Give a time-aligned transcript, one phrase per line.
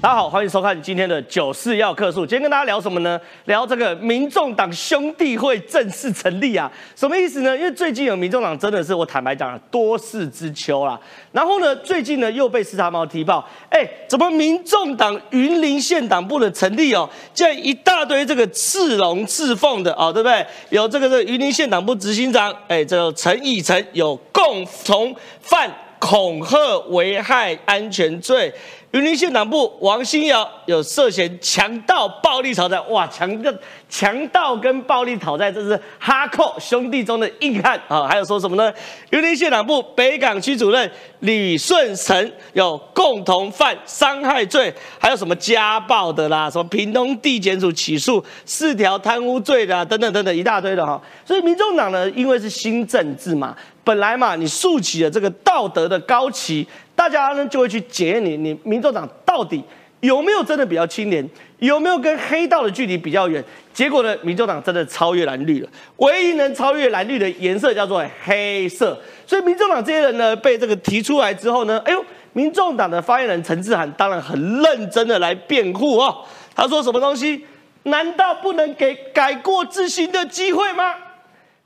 [0.00, 2.24] 大家好，欢迎收看今天的九四要客数。
[2.24, 3.20] 今天跟大家聊什么呢？
[3.46, 7.56] 聊这个民众党兄弟会正式成立啊，什么意思呢？
[7.56, 10.96] 因为最近有民众党真的是我坦白讲多事之秋啦。
[11.32, 20.46] 然后呢，最近呢又被四叉猫踢爆，哎，怎么民众党云林县党部的成立哦，竟然一大堆这个刺龙刺凤的哦，对不对？
[20.70, 25.68] 有这个是云林县党部执行长，哎，这个陈以诚有共同犯
[25.98, 26.56] 恐吓
[26.90, 28.54] 危害安全罪。
[28.92, 33.52] 云林县党部王新尧有涉嫌强盗暴力讨债，哇，强盗
[33.86, 38.08] 强盗跟暴力讨债，这是哈扣兄弟中的硬汉啊！
[38.08, 38.72] 还有说什么呢？
[39.10, 50.98] 云林县党部北港区主任李顺成有共同犯伤害罪，还有什么家暴的啦，什么屏东地检署起诉四条贪污罪的等等等等一大堆的哈。
[51.26, 56.66] 所以民众党呢，因为是新政治嘛，本来嘛，你竖起了这个道德的高旗。
[56.98, 59.62] 大家呢就会去检验你，你民众党到底
[60.00, 61.24] 有没有真的比较清廉，
[61.60, 63.42] 有没有跟黑道的距离比较远？
[63.72, 65.68] 结果呢，民众党真的超越蓝绿了。
[65.98, 69.00] 唯一能超越蓝绿的颜色叫做黑色。
[69.24, 76.24] 所以民众党这些人呢，被这个提出来之后呢，哎呦，民众党的发言人陈志涵当然很认真的来辩护哦。
[76.56, 77.44] 他说什么东西？
[77.84, 80.96] 难道不能给改过自新的机会吗？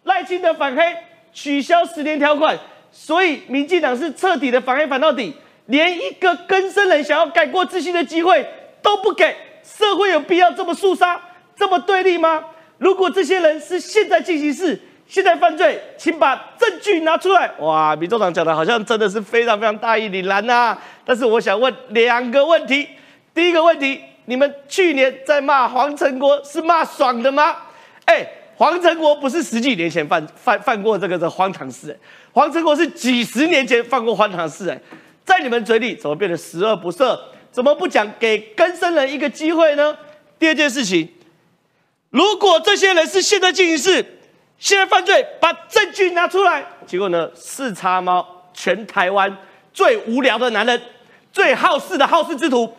[0.04, 0.82] 赖清德反黑，
[1.32, 2.58] 取消十年条款。
[2.92, 5.34] 所以，民进党是彻底的反黑反到底，
[5.66, 8.46] 连一个根生人想要改过自新的机会
[8.82, 9.34] 都不给。
[9.64, 11.20] 社会有必要这么肃杀、
[11.56, 12.44] 这么对立吗？
[12.78, 17.48] 如果这些人是现在进行式、现在犯罪，请把证据拿出来。
[17.60, 20.76] 哇，民众党讲的好像真的是非常非常大义凛然呐。
[21.04, 22.88] 但是我想问两个问题：
[23.32, 27.56] 第一个问题，你们去年在骂黄成国是骂爽的吗？
[28.06, 31.96] 哎，黄成国不是十几年前犯犯犯过这个的荒唐事，
[32.32, 34.80] 黄成国是几十年前犯过荒唐事，哎，
[35.24, 37.18] 在你们嘴里怎么变得十恶不赦？
[37.50, 39.94] 怎么不讲给更生人一个机会呢？
[40.38, 41.06] 第二件事情，
[42.08, 44.04] 如果这些人是现在进行式，
[44.56, 46.64] 现在犯罪，把证据拿出来。
[46.86, 49.36] 结果呢，四叉猫，全台湾
[49.74, 50.80] 最无聊的男人，
[51.30, 52.74] 最好事的好事之徒。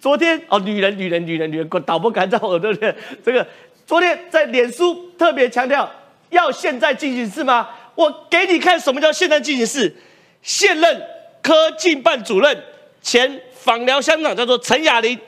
[0.00, 2.94] 昨天哦，女人，女人，女人，女人，导播赶在我对不对？
[3.24, 3.44] 这个
[3.84, 5.90] 昨天在脸书特别强调，
[6.30, 7.68] 要现在进行式吗？
[7.94, 9.94] 我给你看什么叫现在进行式。
[10.42, 11.02] 现任
[11.40, 12.64] 科技办主任、
[13.00, 15.18] 前访疗乡长叫做陈雅玲，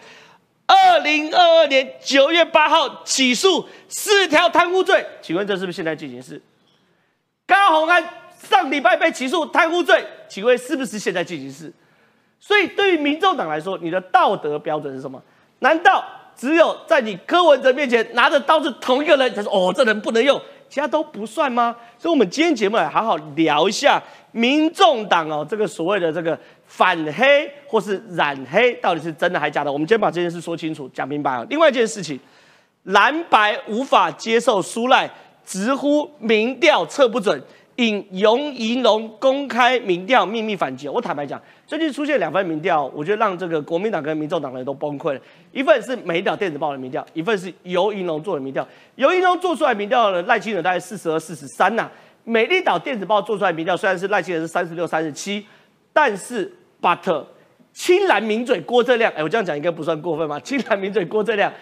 [0.66, 6.41] 二零二二年九月八号起诉四条贪污罪，请问这是不是现在进行式？
[7.47, 8.02] 高鸿安
[8.48, 11.72] 上礼拜被起诉贪污罪，请问是不是现在进行式？
[12.41, 15.22] 所以对于民众党来说，你的道德标准是什么？
[15.60, 16.04] 难道
[16.36, 19.32] 只有在你柯文哲面前拿着刀子同一个人？
[19.32, 21.75] 他说：“哦，这人不能用。”其他都不算吗？
[21.98, 24.02] 所以，我们今天节目来好好聊一下
[24.32, 29.72] 民众党哦，这个所谓的这个反黑或是染黑，到底是真的还是假的？
[29.72, 31.47] 我们今天把这件事说清楚、讲明白啊。
[31.48, 32.19] 另外一件事情，
[32.84, 35.08] 蓝白无法接受苏赖，
[35.44, 37.42] 直呼民调测不准。
[37.76, 45.20] 引尤宜龙公开民调秘密反击，我坦白讲，最近出现两份民调，我觉得让这个国民党跟民众党人都崩溃了。
[45.50, 48.66] 一份是美岛电子报的民调，一份是尤宜龙做的民调。
[48.97, 51.91] 尤宜龙做出来民调的赖清德大概四十二、四十三呐。
[52.25, 55.47] 美丽岛电子报做出来民调虽然是赖清德是三十六、三十七，
[55.92, 57.25] 但是 but
[57.72, 60.38] 青蓝名嘴郭正亮，哎，我这样讲应该不算过分吧？
[60.41, 61.52] 青蓝名嘴郭正亮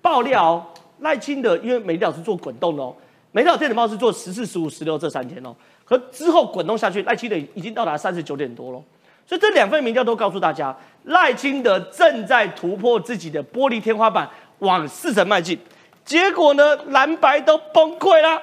[0.00, 2.94] 爆料赖清德，因为美丽岛是做滚动的哦。
[3.32, 8.82] 美岛电子报是做十四、十五、十六这三天哦，和之后滚动下去，赖清德已经到达三十九点多了，
[9.26, 14.28] 所以这两份民调都告诉大家，赖清德正在突破自己的玻璃天花板，
[14.58, 15.58] 往四成迈进。
[16.04, 18.42] 结果呢，蓝白都崩溃了。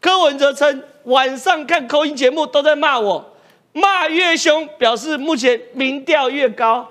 [0.00, 3.34] 柯文哲称晚上看口音节目都在骂我，
[3.72, 6.88] 骂越凶，表示目前民调越高。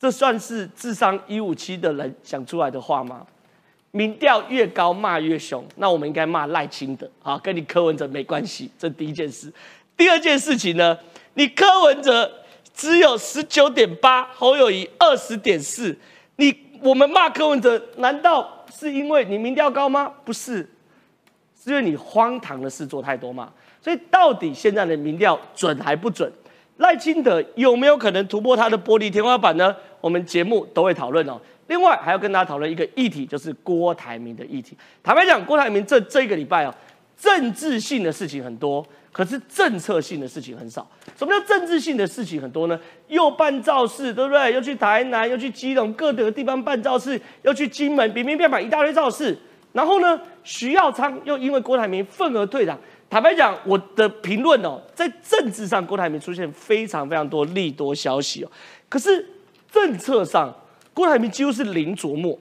[0.00, 3.24] 这算是智商一五七的人想出来的话吗？
[3.92, 8.70] 民调越高骂越凶，那我们应该骂赖清德啊，跟你柯文哲没关系。
[8.78, 9.52] 这第一件事。
[9.96, 10.98] 第二件事情呢，
[11.34, 12.30] 你柯文哲
[12.74, 15.96] 只有十九点八，侯友谊二十点四。
[16.36, 20.12] 你我们骂柯文哲，难道是因为你民调高吗？
[20.24, 20.68] 不是，
[21.62, 23.52] 是因为你荒唐的事做太多嘛。
[23.80, 26.30] 所以到底现在的民调准还不准？
[26.78, 29.74] 赖清德有没有可能突破他的玻璃天花板呢？
[30.00, 31.40] 我们节目都会讨论哦。
[31.68, 34.76] 另外还要跟大家讨论一个议题，就是郭台铭的议题。
[35.02, 36.74] 坦白讲，郭台铭这这一个礼拜哦，
[37.16, 40.88] 政治性的事情很多，可是政策性的事情很少。
[41.16, 42.80] 什么叫政治性的事情很多呢？
[43.08, 44.52] 又办造势，对不对？
[44.52, 49.36] 又去台南，又去基隆各个地方办造势，又去金门，明明变满一大堆造势。
[49.72, 52.78] 然后呢，徐耀昌又因为郭台铭愤而退党。
[53.10, 58.50] 坦白讲，我的评论哦，在政治上，郭台铭出现非常非常多利多消息哦。
[58.88, 59.28] 可是。
[59.72, 60.54] 政策上，
[60.92, 62.38] 郭台铭几乎是零琢磨。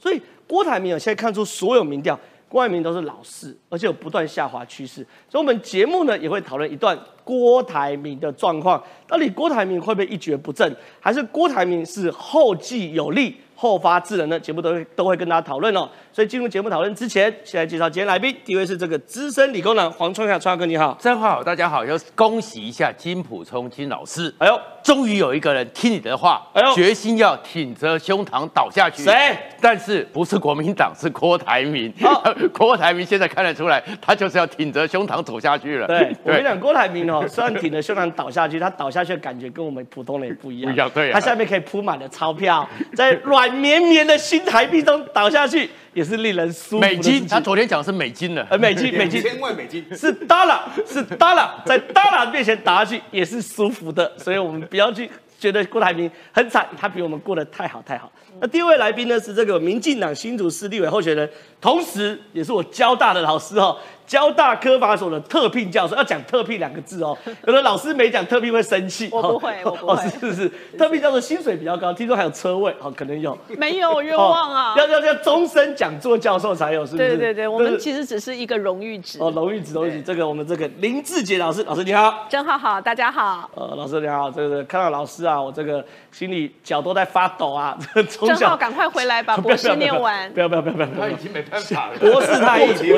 [0.00, 2.18] 所以郭台铭啊，现在看出所有民调，
[2.50, 5.06] 郭台铭都是老四，而且有不断下滑趋势。
[5.28, 13.36] 所以，我们节目呢也会讨论一段郭台铭的状况，到底郭台铭会不会一蹶不振，还是郭台铭是后继有力？
[13.54, 14.40] 后发制人呢？
[14.40, 15.86] 节目都会都会跟大家讨论哦。
[16.12, 18.34] 所以进入节目讨论之前，先来介绍今天来宾。
[18.44, 24.34] 第一位是这个资深理工男黄创夏，川哥你好，真好，大家好，要恭喜一下金普聪金老师。
[24.38, 29.04] 哎呦，终于有一个人听你的话，哎呦，决心要挺着胸膛倒下去。
[29.04, 29.36] 谁？
[29.60, 31.92] 但是不是国民党，是郭台铭。
[32.52, 35.86] 郭台铭现在看得出来，他就是要挺着胸膛走下去了。
[35.86, 40.72] 对，我跟你讲，郭台铭哦，虽然挺着胸膛倒下去，他倒下去的感觉跟我们普通人也不一样。
[40.72, 41.12] 不一样，对。
[41.12, 43.48] 他下面可以铺满了钞票，在软。
[43.60, 46.80] 绵绵的新台币中倒下去，也是令人舒服。
[46.80, 58.10] 美金，他昨天讲是美金的，呃，美金，美金，千万美金是 dollar，是 dollar，在 dollar 面前打下去也是舒服的，所以我们不要去觉得郭台铭很惨，他比我们过得太好太好。
[58.40, 61.28] 那第二位来宾呢是这个民进党新竹市立委候选人，
[61.60, 63.76] 同时也是我交大的老师哦。
[64.10, 67.16] 交大科法所的特聘教授要讲特聘两个字哦，
[67.46, 69.08] 有的老师没讲特聘会生气。
[69.12, 70.02] 我不会，我不会。
[70.02, 73.38] 是是 是，特聘教授薪水比较高，听说还有车位，哦，可能有。
[73.56, 74.74] 没有冤枉啊！
[74.76, 77.08] 要要要终身讲座教授才有，是不是？
[77.10, 79.20] 对对对，我们其实只是一个荣誉值。
[79.20, 80.02] 哦，荣誉值，荣誉值。
[80.02, 82.26] 这个我们这个林志杰老师，老师你好。
[82.28, 83.48] 郑浩好，大家好。
[83.54, 87.78] 呃，老师你好，这个看到老师啊，我这个心里脚都在发抖啊。
[88.26, 90.28] 郑浩，赶快回来把博士念完。
[90.32, 91.98] 不要不要不要不要，他已经没办法了。
[92.00, 92.88] 博士他已经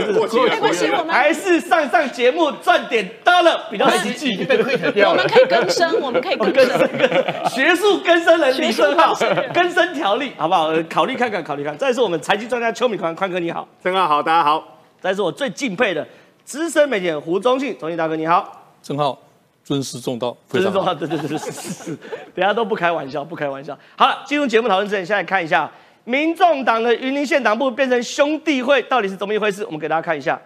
[0.49, 1.82] 没关系，我们还是上。
[1.93, 4.34] 上节目赚点得了比较实际，
[5.04, 6.88] 我们可以更生，我们可以更生，
[7.50, 9.12] 学术更生人李生浩，
[9.52, 10.70] 更生条例好不好？
[10.88, 11.76] 考虑看看，考虑看。
[11.76, 14.78] 再是我们财经专家邱敏宽，宽哥你好，郑浩好，大家好。
[15.00, 16.06] 再是我最敬佩的
[16.44, 19.19] 资深媒体人胡忠信，忠信大哥你好，郑浩
[19.64, 21.99] 尊师重道，尊师重道，对对对对是是，
[22.34, 23.76] 等下都不开玩笑，不开玩笑。
[23.96, 25.70] 好了，进入节目讨论之前，先来看一下
[26.04, 30.40] 民众党的云林县党部变成兄弟会到底是怎么一回事，我们给大家看一下。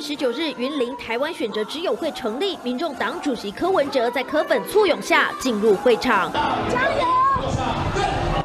[0.00, 6.32] 十九日，云林台湾选择之友会成立，民众党主席柯文哲在柯粉簇拥下进入会场。
[6.32, 7.06] 加油！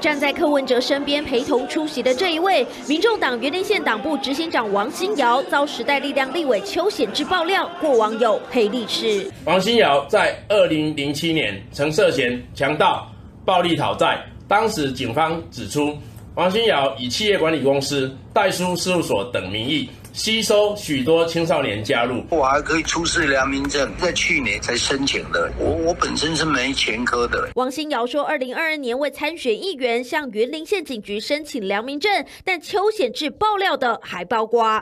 [0.02, 9.32] 站在柯文哲身边陪同出席的这一位，民众党云林县党部执行长王新尧，遭时代力量立委邱显志爆料，过网友黑历史。
[9.46, 13.08] 王新尧在二零零七年曾涉嫌强盗、
[13.46, 15.98] 暴力讨债，当时警方指出，
[16.36, 19.90] 王新尧以企业管理公司、代书事务所等名义。
[20.14, 25.52] 吸收许多青少年加入，我还可以出示良民证，在去年才申请的。
[25.58, 27.50] 我我本身是没前科的。
[27.56, 34.80] 王新尧说，二零二二年为参选议员，向云林县警局申请良民证，但邱显志爆料的还包括。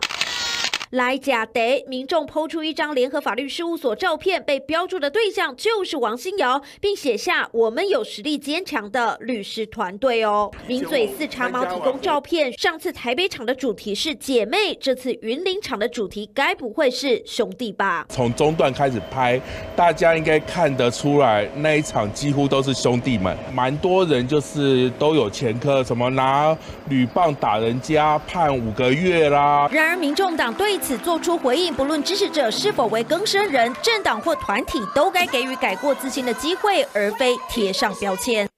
[0.92, 10.52] 来假得，民众抛出一张联合法律事务所照片，被标注的对象就是王新尧，并写下“我们有实力坚强的律师团队”哦。
[10.68, 18.06] 名嘴四叉猫提供照片，上次台北场的主题是姐妹，这次云林场的主题该不会是兄弟吧？
[18.10, 19.40] 从中段开始拍，
[19.78, 26.54] 大家应该看得出来，那一场几乎都是兄弟们，蛮多人就是都有前科，什么拿
[26.90, 29.70] 铝棒打人家判五个月啦。
[29.72, 38.50] 然而，民众党对此做出回应，不论支持者是否为更生人，政党或团体都该给予改过自新的机会，而非贴上标签。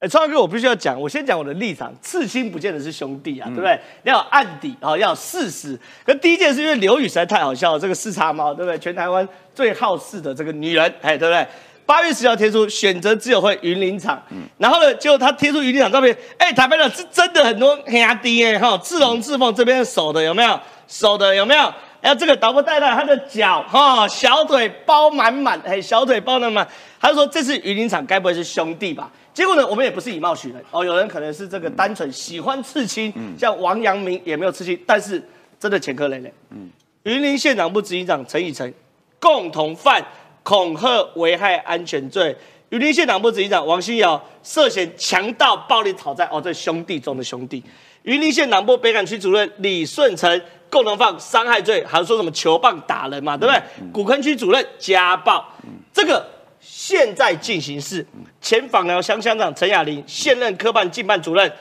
[0.00, 3.80] 哎，川哥，我必须要讲，我先讲我的立场，刺青不见得是兄弟啊，对不对？
[4.02, 5.78] 要有案底啊，要有事实。
[6.04, 8.78] 可第一件事，因为刘宇实在太好笑了，这个四叉猫，对不对？
[8.78, 11.46] 全台湾最好事的这个女人，哎，对不对？
[11.86, 14.20] 八月十号贴出选择自由会云林场，
[14.58, 20.58] 然后呢，结果他贴出云林场照片，哎，台北的是真的很多兄弟哎，哈，自龙自凤这边守的有没有？
[20.92, 21.72] 手的有没有？
[22.02, 26.68] 哎，这个导播带带他的脚哈，小腿包满满，哎，小腿包满满。
[27.00, 29.10] 他就说这次鱼鳞厂该不会是兄弟吧？
[29.32, 35.22] 结果呢，我们也不是以貌取人哦，有人可能是这个单纯喜欢刺青，像王阳明也没有刺青，但是
[35.58, 36.30] 真的前科累累。
[36.50, 36.68] 嗯，
[37.04, 38.70] 云林县长部执行长陈以诚
[39.18, 40.04] 共同犯
[40.42, 42.36] 恐吓危害安全罪，
[42.68, 47.62] 云林县长部执行长王新尧涉嫌强盗暴力讨债，哦，这兄弟中的兄弟。
[48.02, 53.62] 云林县南部北港区主任李顺成共同犯伤害罪，还说什么球棒打人嘛，对不对？
[53.92, 55.46] 古坑区主任家暴，
[55.92, 56.26] 这个
[56.58, 58.04] 现在进行式。
[58.40, 61.52] 前访寮乡乡长陈雅玲，现任科办进办主任。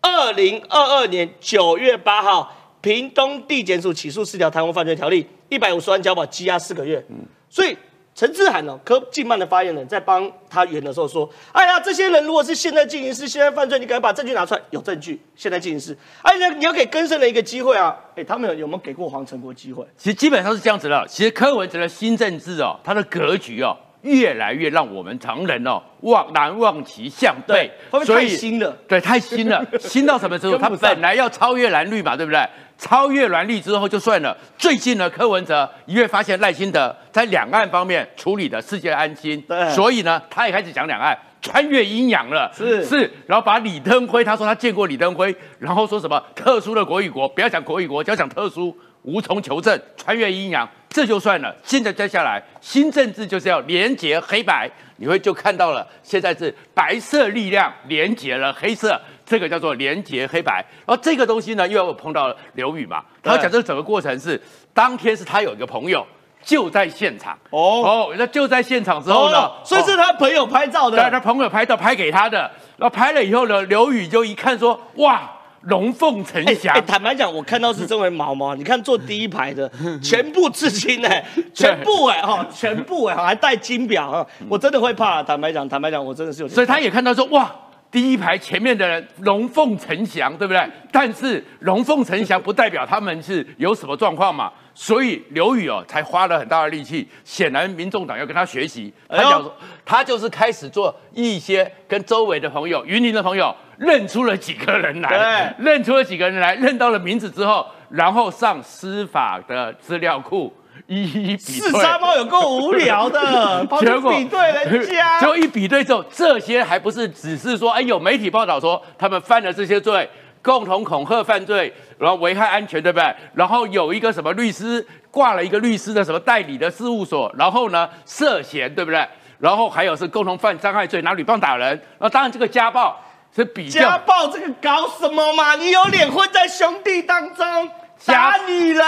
[0.00, 7.04] 二零二二年九月八号，屏东地检署起诉四条贪污犯罪条例，一百五十万交保羁押四个月。
[7.50, 7.76] 所以。
[8.14, 15.98] 陈志涵哦，科进办的发言人，在帮他圆的时候说：“哎呀，这些人如果是现在进行式，现在犯罪，你赶快把证据拿出来，有证据，现在进行式。
[16.22, 17.96] 哎，那你要给更生人一个机会啊！
[18.14, 19.84] 哎，他们有有没有给过黄成国机会？
[19.96, 21.04] 其实基本上是这样子的。
[21.08, 27.68] 其实柯文哲的新政治哦，他的格局哦，越来越让我们常人哦望难望其项背，
[28.04, 30.56] 所以太新了，对，太新了， 新到什么程度？
[30.56, 32.38] 他本来要超越蓝绿嘛，对不对？
[32.76, 39.42] 超越蓝绿之后就算了，最近呢，柯文哲一月发现赖清德在两岸方面处理的世界安心，
[39.74, 48.76] 所以呢，他也开始讲两岸穿越阴阳了，是是，然后把李登辉，他说他见过李登辉，然后说什么特殊的国与国，不要讲国与国，只要讲特殊。
[49.04, 51.54] 无从求证，穿越阴阳，这就算了。
[51.62, 54.66] 现在接下来，新政治就是要连结黑白，
[54.96, 55.86] 你会就看到了。
[56.02, 60.64] 现在是白色力量连结了黑色，这个叫做连结黑白。
[60.86, 64.40] 然后这个东西呢，又要碰到刘宇嘛，他讲这整个过程是，
[64.72, 66.06] 当天是他有一个朋友
[66.42, 75.30] 就在现场哦哦，那就在现场之后呢，所以是他朋友拍照的，对，他朋友拍照拍给他的，然后拍了以后呢，刘宇就一看说，哇。
[75.68, 76.78] 龙凤呈祥。
[76.84, 79.66] 坦白讲，我看到是这位毛毛， 你看坐第一排的，
[80.04, 85.22] 全部至今哎，全部哎哈，全部哎，还戴金表啊，我真的会怕。
[85.22, 86.48] 坦白讲，坦白讲，我真的是有。
[86.48, 87.50] 所以他也看到说，哇，
[87.94, 90.68] 第一排前面的人龙凤呈祥，对不对？
[90.90, 94.52] 但是龙凤呈祥不代表他们是有什么状况嘛。
[94.74, 97.08] 所以刘宇哦，才花了很大的力气。
[97.22, 98.92] 显然，民众党要跟他学习。
[99.08, 110.52] 他讲说，他就是开始做一些跟周围的朋友、云林的朋友认出了几个人来，认出了几个人来，认到了名字之后，然后上司法的资料库
[110.86, 111.70] 一一比对。
[111.70, 120.08] 四杀猫有够无聊的， 结果比对人家， 结果一比对之后，这些还不是只是说，哎，有媒体报道说他们犯了这些罪。
[120.42, 123.16] 共同恐吓犯罪，然后危害安全，对不对？
[123.32, 129.08] 然后有一个什么律师挂了一个律师的什么代理的事务所，然后呢涉嫌，对不对？
[129.38, 131.80] 然后还有是共同犯伤害罪，拿铝棒打人。
[131.98, 132.94] 那当然这个家暴
[133.34, 135.54] 是比较家暴这个搞什么嘛？
[135.54, 137.70] 你有脸混在兄弟当中
[138.04, 138.84] 打女人？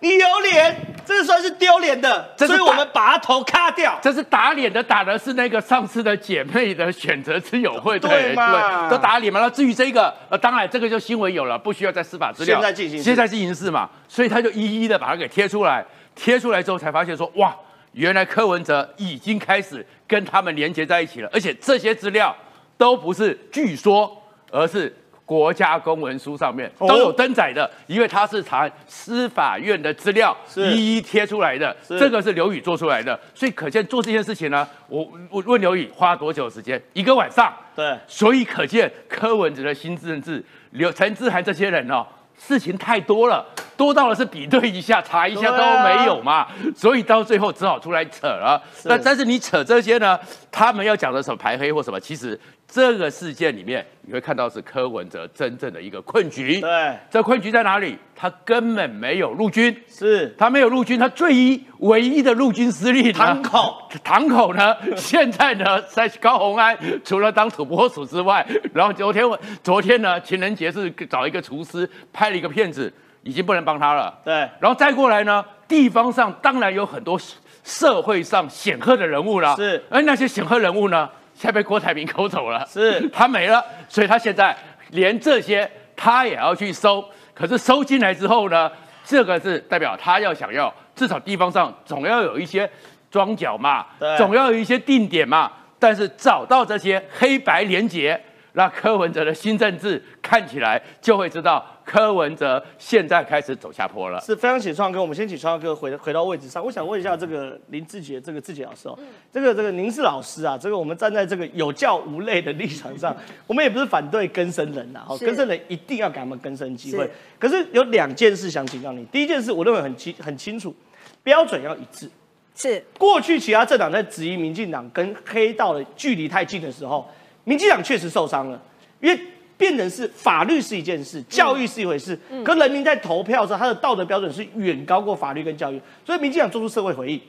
[0.00, 0.76] 你有脸？
[1.06, 3.96] 这算是丢脸的，所以我们把他头卡掉。
[4.02, 8.90] 这是打脸的，打的是那个上次的姐妹的选择之友会，对嘛？
[8.90, 9.38] 都打脸嘛。
[9.38, 12.56] 那至于这个，呃，当然这个就新闻有了，不需要再司法资料。
[12.56, 15.84] 现在进行，现在进行式嘛，所以他就一一的把它给贴出来。
[16.16, 17.54] 贴出来之后才发现说，哇，
[17.92, 22.34] 原来柯文哲已经开始跟他们连接在一起了，而且这些资料
[22.76, 24.92] 都不是据说，而是。
[25.26, 31.76] 国家公文书上面都有登载的，因为他是查司法院的资料，一一贴出来的。
[31.88, 36.80] 这个是刘宇做出来的，所以可见做这件事情呢，我我问刘宇花多久时间？
[36.92, 37.52] 一个晚上。
[37.74, 42.06] 对，所以可见柯文哲的新政治，刘陈志涵这些人哦，
[42.38, 43.44] 事情太多了，
[43.76, 48.62] 多到了是比对一下、查一下都没有嘛，所以到最后只好出来扯了。
[48.84, 50.18] 那但是你扯这些呢，
[50.52, 52.38] 他们要讲的什么排黑或什么，其实。
[52.68, 56.60] 这个事件里面，你会看到是柯文哲真正的一个困局。
[56.60, 57.96] 对，这困局在哪里？
[58.14, 64.76] 他根本没有陆军，是他没有陆军，他最一唯一的陆军司令堂口，堂口呢？
[64.96, 68.44] 现在呢，在高鸿安除了当土拨鼠之外，
[68.74, 69.24] 然后昨天
[69.62, 72.92] 昨天呢，情人节是找一个厨师拍了一个片子，
[73.22, 74.12] 已经不能帮他了。
[74.24, 77.18] 对，然后再过来呢，地方上当然有很多
[77.62, 79.54] 社会上显赫的人物了。
[79.56, 81.08] 是，而那些显赫人物呢？
[81.36, 84.56] 现在被郭台铭抠走了，是他没了，所以他现在
[84.90, 87.04] 连这些他也要去收。
[87.34, 88.70] 可是收进来之后呢，
[89.04, 92.68] 这个是代表他要想要至少地方上总要有一些
[93.10, 95.52] 庄脚嘛，总要有一些定点嘛。
[95.78, 98.18] 但是找到这些黑白连结。
[98.56, 104.18] 那柯文哲的新政治看起来就会知道，柯文哲现在开始走下坡了。
[104.22, 106.64] 是非常请创哥，我们先请创哥回回到位置上。
[106.64, 108.98] 我想问一下这个林志杰，这个志杰老师哦，
[109.30, 113.14] 这个这个您是老师啊，这个我们站在这个有教无类的立场上，
[113.46, 117.10] 我们也不是反对更生人呐，哦，更生人一定要给他们更生机会。
[117.38, 120.74] 可是有两件事想请教你，第一件事我认为很清很清楚，
[121.22, 122.10] 标准要一致。
[122.54, 127.06] 是过去其他政党在质疑民进党跟黑道的距离太近的时候。
[127.46, 128.60] 民进党确实受伤了，
[129.00, 129.18] 因为
[129.56, 132.18] 变成是法律是一件事，教育是一回事。
[132.44, 137.20] 可人民在投票的时候，他的道德标准是远高过法律跟教育，所以民进党做出社会回应。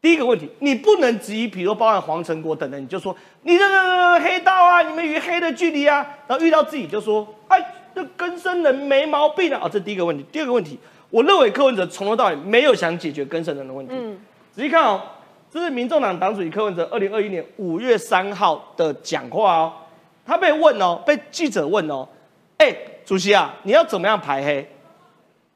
[0.00, 7.64] 第一个问题，你不能质疑，比如包含黄成国等人，你就说你这个黑道啊，你们与黑的距离啊，然后遇到自己就说，哎，
[7.94, 9.60] 这根生人没毛病啊。
[9.62, 10.26] 哦，这第一个问题。
[10.32, 10.76] 第二个问题，
[11.08, 13.94] 我认为柯文哲从头到尾没有想解决根生人的问题。
[13.96, 14.18] 嗯，
[14.52, 15.00] 仔细看哦。
[15.52, 19.72] 这是民众党党主席柯文哲二零二一年五月三号的讲话哦，
[20.24, 22.08] 他被问哦，被记者问哦，
[22.56, 24.66] 哎，主席啊，你要怎么样排黑？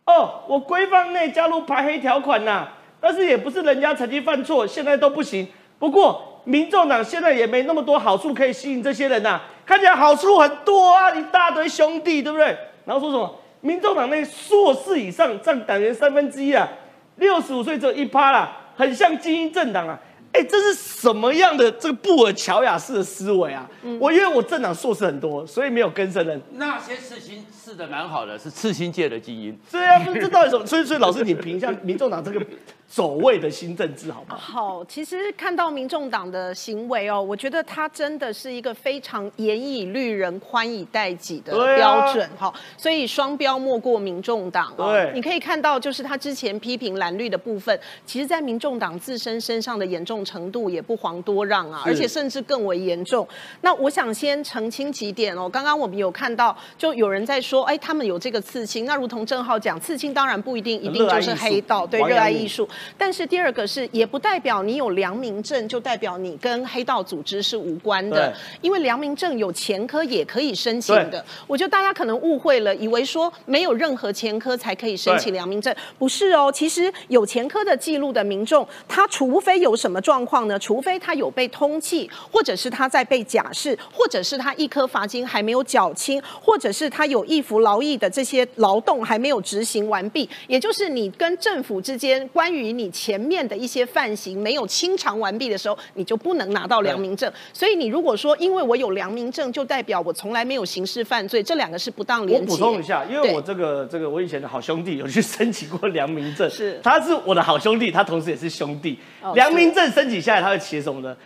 [0.04, 2.68] 哦，我规范内加入排黑条款呐，
[3.00, 5.48] 但是也不是人家曾经犯错，现在都不行。
[5.78, 12.54] 不过民众党现在也没那么多好处可以吸引这些人呐，看起来好处很多啊，一大堆兄弟，对不对？
[12.84, 13.34] 然后说什么？
[13.62, 16.68] 民众党内硕士以上占党员三分之一啊，
[17.16, 18.58] 六十五岁只有一趴啦。
[18.76, 19.98] 很像精英政党啊！
[20.36, 23.66] 哎，这是什么样的这个布尔乔亚式的思维啊？
[23.98, 26.38] 我因为我政党硕士很多，所以没有跟生人。
[26.52, 29.58] 那些刺青刺的蛮好的，是刺青界的基因。
[29.72, 30.66] 对啊，这到底什么？
[30.66, 32.44] 所以，所以老师，你评一下民众党这个
[32.86, 34.38] 走位的新政治好不好？
[34.38, 44.92] 好，其实看到民众党的行为哦，我觉得他真的是一个非常严以律人、宽以待己的标准哈、所以双标莫过民众党哦。
[44.92, 53.26] 对你可以看到，就是他之前批评蓝绿的部分，其实在民众党自身身上的严重程度也不遑多让啊，而且甚至更为严重。
[53.60, 62.68] 那我想先澄清几点哦，刚刚我们有看到，就有人在说，哎，他们有这个刺青，那如同郑浩讲，刺青当然不一定一定就是黑道，对，热爱艺术。
[62.98, 71.24] 但是第二个是，也不代表你有良民证就代表你跟黑道组织是无关的，因为良民证有前科也可以申请的。
[71.46, 76.50] 我觉得大家可能误会了，以为说没有任何前科才可以申请良民证，不是哦。
[76.52, 80.56] 其实有前科的记录的民众，他除非有什么状况呢？
[80.56, 97.32] 除非他有被通缉，或者是他在被假释，或者是他一颗罚金还没有缴清，或者是他有一服劳役的这些劳动还没有执行完毕，也就是你跟政府之间关于你前面的一些犯行没有清偿完毕的时候，你就不能拿到良民证。
[97.52, 102.46] 所以你如果说因为我有良民证，就代表我从来没有刑事犯罪，这两个是不当我连结。
[102.46, 108.96] 补充一下，因为我这个这个我以前的好兄弟有去申请过良民证，是他是我的好兄弟，他同时也是兄弟。
[109.20, 111.16] 哦良民证申请下来，他会写什么呢？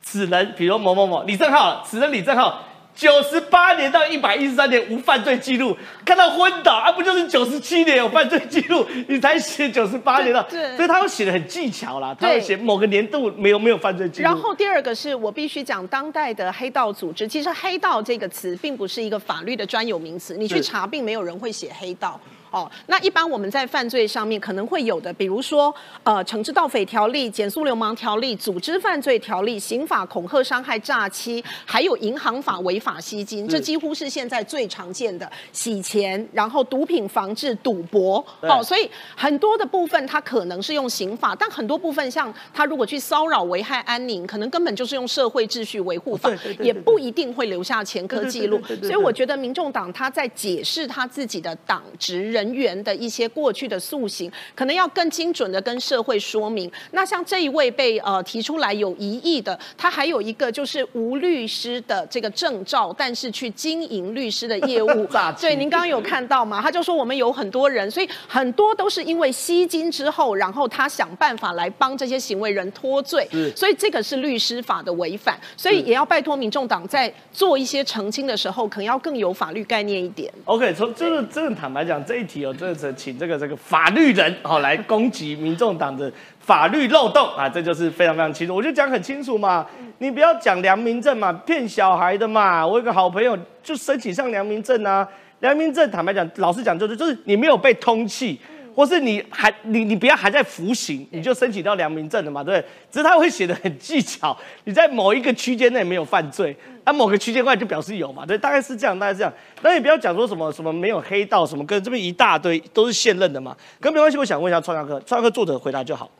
[0.00, 2.62] 只能，比如某某某李正浩，只能李正浩。
[2.94, 22.20] 九十八年到一百一十三年无犯罪记录，看到昏倒啊，不就是九十七年有犯罪记录，你才写九十八年到，对对所以他会写的很技巧啦，他对会写某个年度没有没有犯罪记录，然后第二个是我必须讲，当代的黑道组织，其实“黑道”这个词并不是一个法律的专有名词，你去查，并没有人会写黑道。
[22.50, 38.24] 哦，那一般我们在犯罪上面可能会有的，比如说呃，惩治盗匪条例、减速流氓条例、组织犯罪条例、刑法恐吓、伤害、诈欺，还有银行法违法吸金，这几乎是现在最常见的洗钱，然后毒品防治、赌博。
[38.40, 38.50] 对。
[38.50, 56.70] 哦，所以很多的部分它可能是用刑法，但很多部分像他如果去骚扰、危害安宁，可能根本就是用社会秩序维护法对对对，对也不一定会留下前科记录所以我觉得民众党他在解释他自己的党职人员的一些过去的塑形，可能要更精准的跟社会说明。
[56.92, 65.06] 那像这一位被呃提出来有疑义的，他还有一个就是无律师的这个证照，但是去经营律师的业务
[65.40, 66.60] 对，您刚刚有看到吗？
[66.62, 80.32] 他就说我们有很多人，所以很多都是因为吸金之后，然后他想办法来帮这些行为人脱罪，所以这个是律师法的违反，所以也要拜托民众党在做一些澄清的时候，可能要更有法律概念一点。
[80.44, 88.54] OK，从真的真的坦白讲，这一题哦，真的是请这个这个法律人哦来攻击民众党的法律漏洞啊，这就是非常非常清楚。
[88.54, 89.66] 我就讲很清楚嘛，
[89.98, 92.64] 你不要讲良民证嘛，骗小孩的嘛。
[92.64, 95.06] 我有个好朋友就申请上良民证啊，
[95.40, 98.38] 良民证坦白讲，老实讲就是就是你没有被通缉。
[98.74, 102.68] 或是你还你你不要还在服刑，你就申请到良民证了嘛，对不对？
[102.90, 109.32] 只是他会写的很技巧，你在某一个区间内没有犯罪，啊，某个区间外就表示有嘛，对，大概是这样，大概是这样。
[109.62, 114.16] 那你不要讲说什么什么没有黑道什么，跟这边一大堆都是现任的嘛，跟没关系。
[114.16, 116.10] 我想问一下创亚科，创亚科作者回答就好。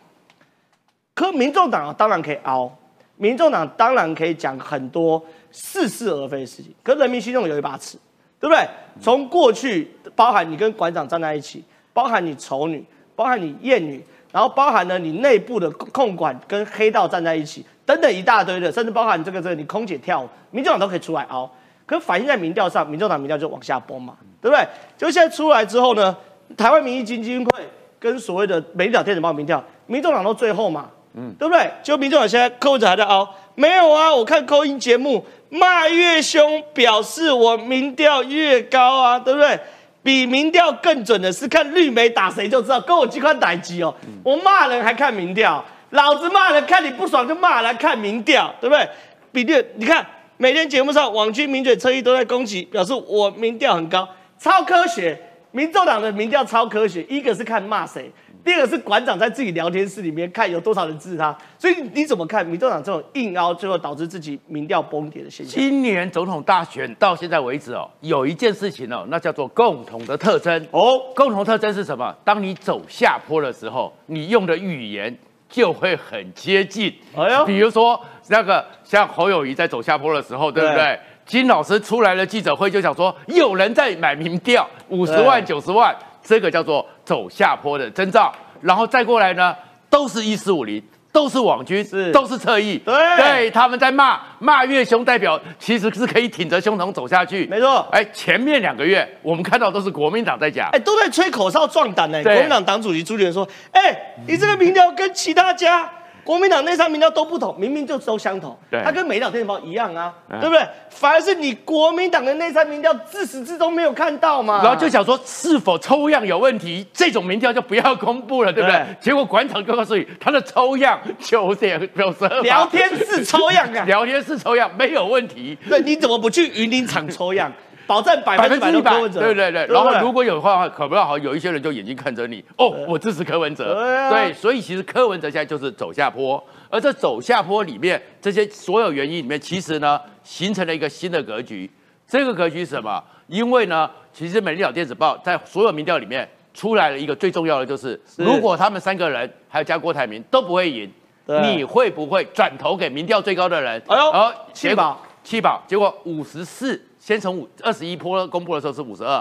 [1.15, 2.71] 可民众党当然可以凹，
[3.17, 7.99] 民众党当然可以讲很多似是而非的事情，可人民心中有一把尺，
[8.39, 8.67] 对不对？
[9.01, 21.51] 从过去包含你跟馆长站在一起，包含你丑女，包含你艳女，然后包含了你内部的控管跟黑道站在一起，等等一大堆的，甚至包含这个这个你空姐跳舞，民众党都可以出来凹。
[21.87, 24.65] 可反映在民调上，民众党民调就往下崩嘛，对不对？
[24.97, 26.17] 就现在出来之后呢，
[26.57, 27.65] 台湾民意基金会
[27.99, 31.69] 跟所谓的美丽岛电子报民调，民众党都最后嘛，嗯，对不对？
[31.83, 34.15] 就民众党现在柯文哲还在凹，没有啊？
[34.15, 39.59] 我看扣音节目骂越凶，表示我民调越高啊，对不对？
[40.03, 43.95] 比民调更准的是看绿媒打谁就知道，跟我机关打击哦。
[44.25, 48.89] 我骂人还看民调，老子骂人看你不爽就骂人看民调，对不对？
[49.33, 50.07] 比例你看
[50.39, 54.09] 每天节目上网军名嘴车衣都在攻击，表示我民调很高，
[54.39, 55.21] 超科学。
[55.53, 58.09] 民众党的民调超科学，一个是看骂谁，
[58.45, 61.37] 第二个是馆长在自己聊天室里面看有多少人支持他。
[61.59, 65.61] 所以你怎么看民进党这种硬凹，最后导致自己民调崩跌的现象？
[65.61, 72.15] 今年总统大选到现在为止哦，有一件事情哦，那叫做共同的特征哦，共同特征是什么？
[72.25, 75.17] 当你走下坡的时候，你用的语言
[75.49, 76.95] 就会很接近。
[77.17, 80.77] 哎呦比如说那个像侯友谊在走下坡的时候，对不对？
[80.77, 88.33] 对金老师出来了记者会就想说，有人在买民调，五十万、九十万，这个叫做走下坡的征兆。
[88.61, 89.57] 然后再过来呢，
[89.89, 97.47] 都是一四五零，都是网军，是都是侧翼，对对，他们在骂骂越凶，代表其实是可以挺着胸膛走下去。
[97.47, 102.23] 没错哎，前面两个月我们看到都是国民党在讲哎，，都在吹口哨壮胆呢。
[102.23, 105.91] 对国民党党主席朱立伦说：“哎，你这个民调跟其他家
[106.25, 110.67] 国民党内参民调都不同，明明就都相同，对它跟美岛电子报一样啊，嗯对不对？
[110.91, 118.79] 反而是你国民党的内参民调自始至终没有看到嘛。”然后就想说是否抽样有问题，这种民调就不要公布了，对不对？
[118.79, 125.57] 对结果馆长就告诉你，他的抽样九点九十二，聊天室抽样啊， 聊天室抽样没有问题。
[125.69, 127.51] 对，你怎么不去云林场抽样？
[127.91, 129.67] 保证百百分之百对对对。
[129.67, 133.75] 然后如果有的话，可不要好，有一些人就眼睛看着你，哦，我支持柯文哲。
[134.09, 141.69] 对所以其实柯文哲现在就是走下坡，而这走下坡里面，这些所有原因里面，其实呢，形成了一个新的格局。
[142.07, 143.03] 这个格局是什么？
[143.27, 150.89] 因为呢，其实美丽岛电子报在所有民调里面出来了一个最重要的，就是如果他们三个人还有加郭台铭都不会赢，
[151.27, 153.83] 你会不会转投给民调最高的人？
[153.89, 159.21] 哎呦然后气保七宝，结果五十四，先从五二十一波公布的时候是五十二，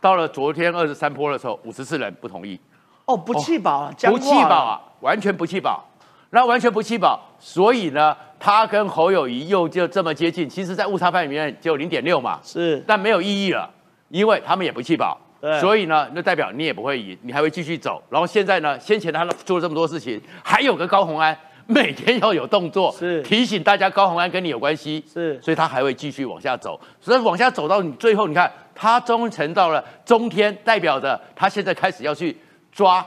[0.00, 2.58] 到了昨天二十三波的时候，五十四人不同意，
[3.04, 5.84] 哦，不弃保啊，僵不弃保啊，完全不弃保，
[6.30, 12.82] 那完全不弃保，所以呢，他跟侯友谊又就这么接近，其实在误差范围里面只有零点六嘛，是。
[12.84, 13.70] 但没有意义了，
[14.08, 15.60] 因为他们也不弃保对。
[15.60, 18.02] 所以呢，那代表你也不会赢，你还会继续走。
[18.10, 21.38] 然后现在呢，先前他做了这么多事情，还有个高红安，
[21.70, 26.80] 每天要有动作，是提醒大家高红安跟你有关系，是所以他还会继续往下走。
[26.98, 32.34] 所以往下走到你最后，你看他忠诚到了中天，代表着他现在开始要去
[32.72, 33.06] 抓，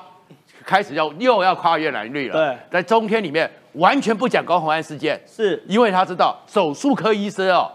[0.63, 2.35] 开始要又要跨越蓝绿了。
[2.35, 7.71] 对在中天里面完全不讲高红安事件，是因为他知道手术科医生哦，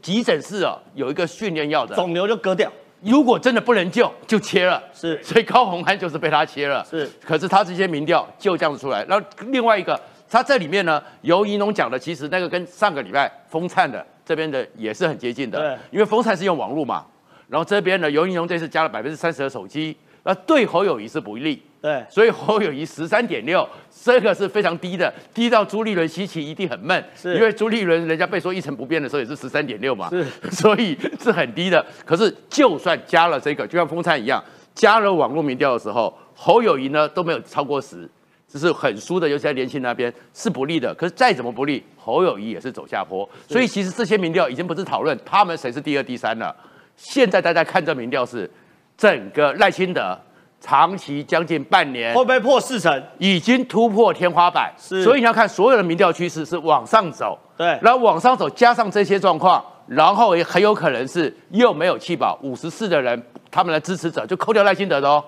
[0.00, 2.70] 急诊室哦有一个训练要的，肿瘤就割掉，
[3.00, 4.80] 如果真的不能救，就切了。
[4.92, 6.86] 是所以高红安就是被他切了。
[6.88, 9.04] 是，可是他这些民调就这样子出来。
[9.06, 9.98] 然后另外一个，
[10.30, 15.58] 他这里面呢，尤怡农讲的，其实那个跟上个礼拜风灿的这边的也是很接近的。
[15.58, 17.06] 对因为风灿是用网络嘛，
[17.48, 21.62] 然后这边呢，尤怡农这次加了百分之三十的手机，那对侯友谊是不利。
[21.80, 23.64] 对，所以侯友谊十三点六，
[24.02, 31.86] 这个是非常低的，低到朱立伦稀奇一定很闷，是因为朱立伦人家被说一成不变的时候也是十三点六嘛，是， 所以是很低的。
[32.04, 34.42] 可是就算加了这个，就像风灿一样，
[34.74, 38.10] 加了网络民调的时候，侯友谊呢都没有超过十，
[38.48, 40.94] 只是很输的，尤其在年轻那边是不利的。
[40.94, 46.54] 可是再怎么不利，侯友谊也是走下坡，所以其实这些民调已经不是讨论他们谁是第二、第三了，
[46.96, 48.50] 现在大家看这民调是
[48.96, 50.18] 整个赖清德。
[50.60, 53.00] 长期将近半年，会不会破四成？
[53.18, 65.24] 已经突破天花板，是所以你要看所有的民调趋势是往上走，对然后往上走加上这些状况，然后也很有可能是又没有弃保，五十四的人他们的支持者就扣掉赖清德的哦，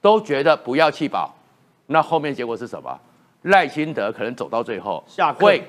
[0.00, 1.32] 都觉得不要弃保，
[1.86, 2.98] 那后面结果是什么？
[3.42, 5.62] 赖清德可能走到最后下课会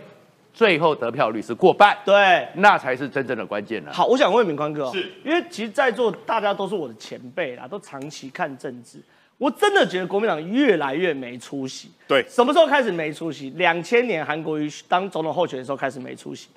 [0.52, 3.94] 最后得票率是过半，对，那才是真正的关键了。
[3.94, 9.00] 好，我想问敏宽哥、哦，是因为其实在座大家都是我的前辈啦，都长期看政治，
[9.38, 11.92] 我真的觉得国民党越来越没出息。
[12.08, 13.52] 对什么时候开始没出息？
[13.52, 16.48] 两千年韩国瑜当总统候选的时候开始没出息。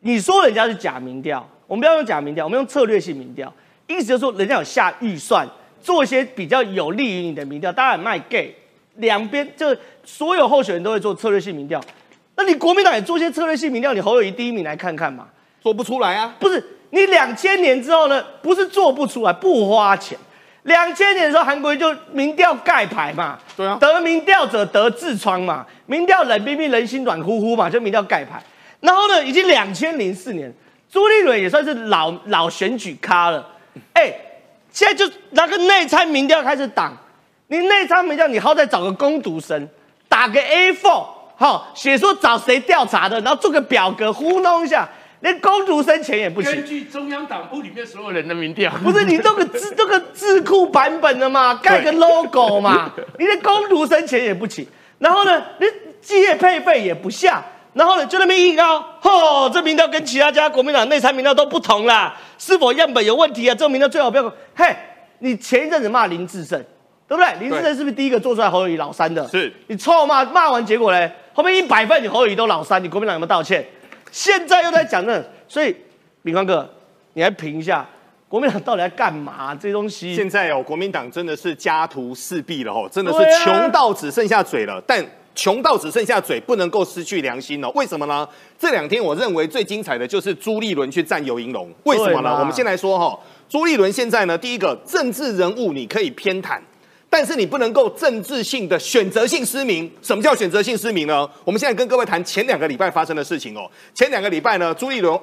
[0.00, 3.52] 你说人家是假民调，我们不要用假民调，我们用策略性民调，
[3.86, 5.46] 意思就是说人家有下预算
[5.82, 8.54] 做一些比较有利于你的民调，当然卖 gay，
[8.96, 11.80] 两边就所有候选人都会做策略性民调。
[12.36, 15.26] 那你国民党也做一些策略性民调，你侯友谊第一名来看看嘛。
[15.60, 16.34] 做不出来啊。
[16.38, 20.18] 不是你两千年之后呢，不是做不出来，不花钱。
[20.64, 28.42] 两千年的时候，韩国瑜就民调盖牌嘛，对啊得民调者得痔疮嘛，民调冷冰冰，人心软乎乎嘛，就民调盖牌。
[28.80, 30.52] 然后呢，已经两千零四年，
[30.90, 33.46] 朱立伦也算是老老选举咖了，
[33.92, 34.10] 哎，
[34.70, 36.96] 现在就拿个内参民调开始挡，
[37.48, 39.68] 你内参民调，你好歹找个攻读生，
[40.08, 44.88] 打个 A4，好写说找谁调查的，然后做个表格糊弄一下，
[45.20, 46.64] 连攻读生钱也不行。
[46.64, 54.66] 据中央党部里面所有人的民调，不是你弄个字 这个字库版本的嘛，盖个 logo 嘛， 你连攻读生钱也不起，
[54.98, 55.66] 然后呢，你
[56.00, 63.54] 企业配费也不下，然后呢就那边硬凹，吼，这民调跟其他家国民党内参民调都不同啦，是否样本有问题啊？
[63.54, 64.74] 这种民调最好不要，嘿，
[65.18, 66.62] 你前一阵子骂林志胜，
[67.06, 67.34] 对不对？
[67.40, 69.26] 林志胜是不是第一个做出来侯友谊老三的？
[69.28, 73.64] 是你臭骂骂完结果嘞，后面一百份你侯友谊都老三，你国民党有没有道歉？
[74.10, 75.74] 现在又在讲那，所以
[76.22, 76.68] 敏光哥，
[77.12, 77.86] 你来评一下
[78.28, 79.54] 国民党到底在干嘛？
[79.54, 84.82] 这些东西现在哦，国民党真的是家徒四壁了哦，真的是穷到只剩下嘴了。
[84.86, 87.68] 但穷到只剩下嘴，不能够失去良心哦。
[87.74, 88.26] 为什么呢？
[88.58, 91.68] 这两天我认为最精彩的就是朱立伦去战游银龙。
[91.82, 92.38] 为什么呢？
[92.38, 96.58] 我们先来说哈、朱立伦现在呢，第一个政治人物你可以偏袒。
[97.16, 99.88] 但是你不能够政治性的选择性失明。
[100.02, 101.24] 什么叫选择性失明呢？
[101.44, 103.70] 我们现在跟各位谈前两个礼拜发生的事情哦。
[103.94, 105.16] 前两个礼拜呢，朱立伦。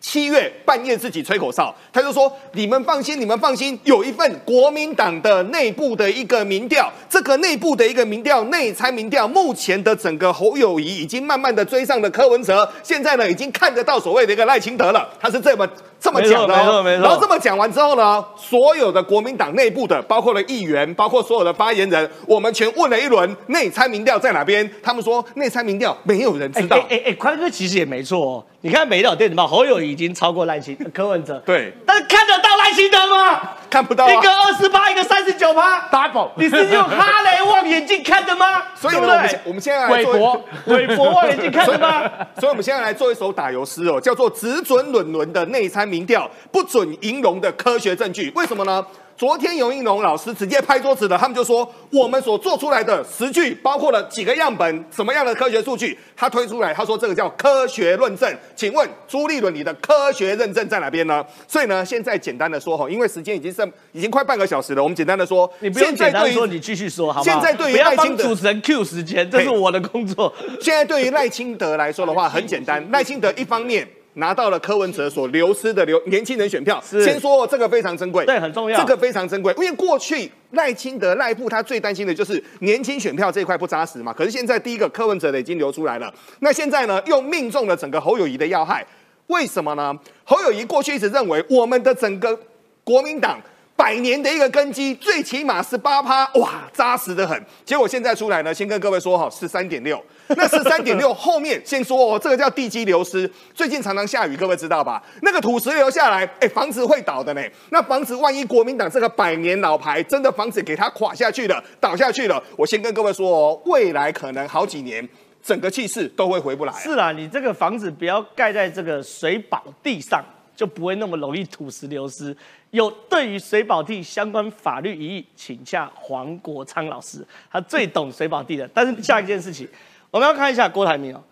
[0.00, 15.68] 七月半夜自己吹口哨，他就说：“你们放心，你们放心，有一份国民党的内部的一个民调，这个内部的一个民调内参民调，目前的整个侯友谊已经慢慢的追上了柯文哲，现在呢已经看得到所谓的一个赖清德了。”他是这么
[16.00, 17.02] 这么讲的，没错没错。
[17.02, 26.78] 然后这么讲完之后呢，所有的国民党内部的，包括了议员，包括所有的发言人，我们全问了一轮内参民调在哪边，他们说内参民调没有人知道。
[26.88, 28.44] 哎哎，宽哥其实也没错哦。
[28.62, 33.40] 你看《美岛电子报》，侯友已经超过赖清柯文哲，对，但是看得到赖清德吗？
[33.70, 38.62] 看不到，一个二十八，一个三十九趴，double，你是用哈雷望远镜看的吗？
[38.74, 42.02] 所以，我们我们现在来做 韦伯望远镜看的吗？
[42.38, 48.30] 所以我们现在来做一首打油诗哦，叫做“只准论伦的内参民调，不准银龙的科学证据”。
[48.36, 48.84] 为什么呢？
[49.20, 58.34] 昨天尤应龙老师直接拍桌子的，他们就说我们所做出来的实据包括了几个样本，什么样的科学数据，他推出来，他说这个叫科学论证。
[58.56, 61.22] 请问朱立伦，你的科学认证在哪边呢？
[61.46, 67.24] 所以呢，现在简单的说哈，因为时间已经剩已经快半个小时了，我们简单的说，你不用简单说，你继续说好吗？
[67.30, 70.32] 现在对于赖清德主持人 Q 时间，这是我的工作。
[70.62, 73.86] 现在对于赖清德来说的话，很简单， 赖清德一方面。
[74.14, 84.12] 拿到了柯文哲所流失的流年轻人选票，先说这个非常珍贵，对，很重要，这个非常珍贵，因为过去赖清德赖布他最担心的就是年轻选票这一块不扎实嘛。
[84.12, 88.86] 可是现在第一个柯文哲的已经流出来了，那现在呢又命中了整个侯友谊的要害，
[89.28, 89.96] 为什么呢？
[90.24, 92.38] 侯友谊过去一直认为我们的整个
[92.82, 93.40] 国民党。
[93.80, 97.42] 百年的一个根基，最起码是八趴，哇，扎实的很。
[97.64, 99.98] 结果现在出来呢，先跟各位说哈，十三点六。
[100.36, 103.28] 那十三点六 后面先说哦，这个叫地基流失。
[103.54, 105.02] 最近常常下雨，各位知道吧？
[105.22, 107.42] 那个土石流下来，哎，房子会倒的呢。
[107.70, 115.08] 那房子万一国民党这个百年老牌真的房子给它垮下去了，倒下去了，我先跟各位说哦，未来可能好几年
[115.42, 116.72] 整个气势都会回不来。
[116.74, 120.22] 是啊，你这个房子不要盖在这个水保地上。
[120.56, 122.36] 就不会那么容易土石流失。
[122.70, 128.68] 有对于水保地相关法律疑义，请下黄国昌老师，他最懂水保地的。
[128.72, 129.68] 但是下一件事情，
[130.10, 131.22] 我们要看一下郭台铭哦，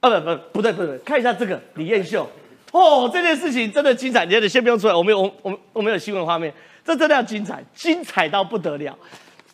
[0.00, 2.28] 啊不不不对不对，看一下这个李彦秀
[2.70, 4.24] 哦，这件事情真的精彩。
[4.24, 6.52] 你先不用出来，我们有我我我们有新闻画面，
[6.84, 8.96] 这真的要精彩，精彩到不得了。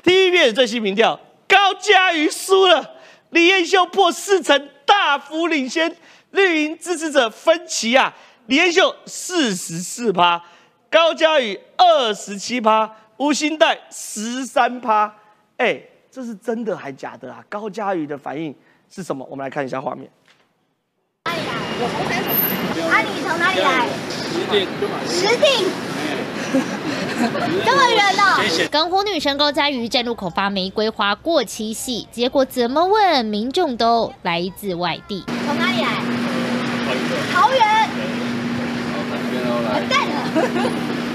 [0.03, 2.95] 第一遍最新民调，高嘉瑜输了，
[3.31, 5.95] 李彦秀破四成，大幅领先，
[6.31, 8.15] 绿营支持者分歧啊。
[8.47, 10.43] 李彦秀四十四趴，
[10.91, 15.15] 高嘉宇二十七趴，吴兴代十三趴。
[15.57, 17.39] 哎，这是真的还假的啊？
[17.49, 18.53] 高嘉宇的反应
[18.93, 19.25] 是什么？
[19.31, 20.11] 我们来看一下画面。
[21.27, 21.55] 哪里来？
[21.79, 22.29] 我从三重。
[22.91, 23.87] 啊，你从哪里来？
[25.07, 25.69] 石定。
[27.65, 28.69] 这么远呢？
[28.73, 35.25] 港湖女神高嘉瑜在路口发玫瑰花过七夕，结果怎么问，民众都来自外地。
[35.47, 35.89] 从哪里来？
[37.33, 37.89] 桃园。
[39.71, 40.15] 完蛋了，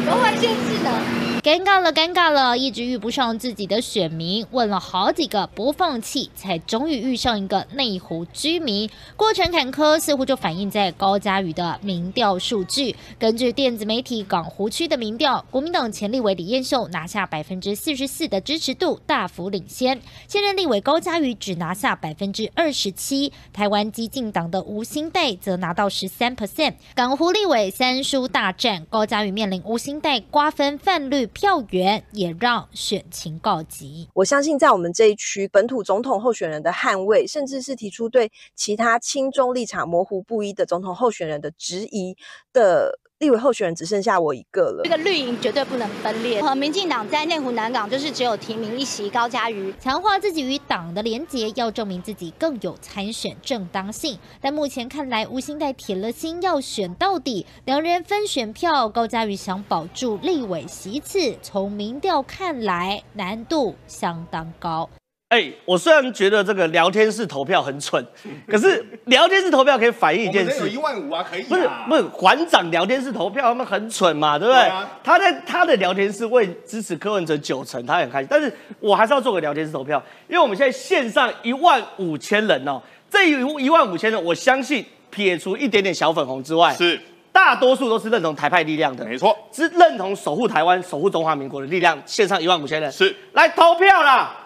[0.05, 1.24] 都会限制的。
[1.45, 2.57] 尴尬了，尴尬了！
[2.57, 8.89] 一直遇不上自己的选民，问了好几个播放器，才终于遇上一个内湖居民。
[9.15, 12.95] 过程坎坷，似乎就反映在高嘉瑜的民调数据。
[13.19, 23.31] 根据电子媒体港湖区的民调，国民党前立委李彦秀拿下百分之四十四的支持度，大幅领先；现任立委高嘉瑜只拿下百分之二十七。
[23.53, 26.73] 台湾激进党的吴兴代则拿到十三 percent。
[26.95, 31.29] 港湖立委三叔大战，高嘉瑜面临吴兴代瓜分泛绿。
[31.35, 34.09] 票源也让选情告急。
[34.13, 42.15] 我相信，在我们这一区本土总统候选人的捍卫，甚至是提出对其他亲中立场模糊不一的总统候选人的质疑
[42.53, 42.97] 的。
[43.19, 44.81] 立委候选人只剩下我一个了。
[44.83, 46.41] 这个绿营绝对不能分裂。
[46.41, 54.19] 和民进党在内湖南港就是只有提名一席高嘉瑜，强化自己与党的连结，要证明自己更有参选正当性。
[54.41, 64.89] 但目前看来，吴兴代铁了心要选到底，两人分选票，高嘉瑜想保住立委席次，从民调看来难度相当高。
[65.29, 68.05] 哎，我虽然觉得这个聊天室投票很蠢，
[68.47, 70.59] 可是聊天室投票可以反映一件事。
[70.59, 71.41] 有一万五啊，可以。
[71.43, 74.71] 不是不是，馆长聊天室投票他们很蠢嘛，对不对？
[75.03, 78.27] 他在他的聊天室为支持柯文哲九成，他很开心。
[78.29, 91.99] 但是我还是要做个聊天室投票，因为我们现在线上一万五千人哦，这一一万五千人，我相信撇除一点点小粉红之外，是大多数都是认同台派力量的，没错，是认同守护台湾、守护中华民国的力量。
[92.05, 94.43] 线上一万五千人是来投票啦。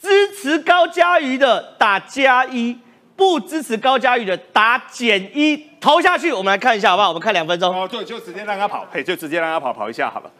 [0.00, 2.78] 支持高嘉瑜的打加一，
[3.14, 6.32] 不支持高嘉瑜的打减一，投下去。
[6.32, 7.08] 我们来看一下好不好？
[7.08, 7.74] 我们看两分钟。
[7.74, 10.32] 哦，对，就直接让他跑，嘿，就直接让他跑跑一下好了。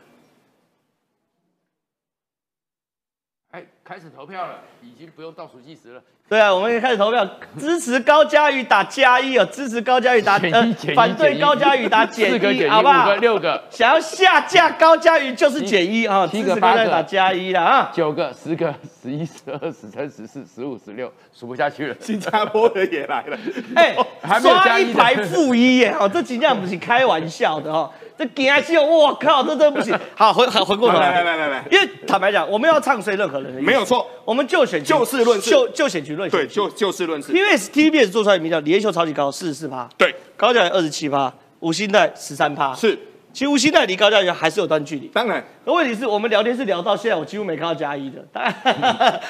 [3.50, 6.02] 哎开始投票了，已经不用倒数计时了。
[6.30, 13.12] 对啊，我们开始投票，支持高嘉瑜打加一哦，支持高嘉瑜打呃，反对高嘉瑜打减一，好不好？
[13.16, 16.86] 六个，想要下架高嘉瑜就是减一啊，七个八个。
[16.86, 23.36] 打加一了啊，九个十个十一十二十三十四十五十六数不下去了，新加坡的也来了，
[23.74, 23.96] 哎，
[24.40, 27.90] 刷一排负一耶，哦，这今天不是开玩笑的哦。
[28.20, 29.06] 这惊死我！
[29.06, 29.98] 我靠，这真不行。
[30.14, 34.06] 好，回回过头来，来来来来，因为坦白讲，我们要唱衰任何人，没有错。
[34.26, 37.32] 我们就选就事论事，就就选举论对，就就事论事。
[37.32, 42.98] 因为 TVBS 做出来的民调，李彦秀超级高，四十四趴，对，高嘉瑜二十七趴，吴欣岱十三趴，是。
[43.32, 45.06] 其实吴欣岱离高嘉瑜还是有段距离。
[45.06, 48.22] 当然，可问题是我们聊天是聊到现在，我几乎没看到加一的，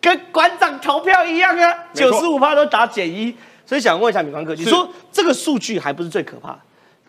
[0.00, 3.36] 跟馆长投票一样啊，九十五趴都打减一。
[3.66, 6.58] 所以想问一下米光哥，你说这个数据还不是最可怕，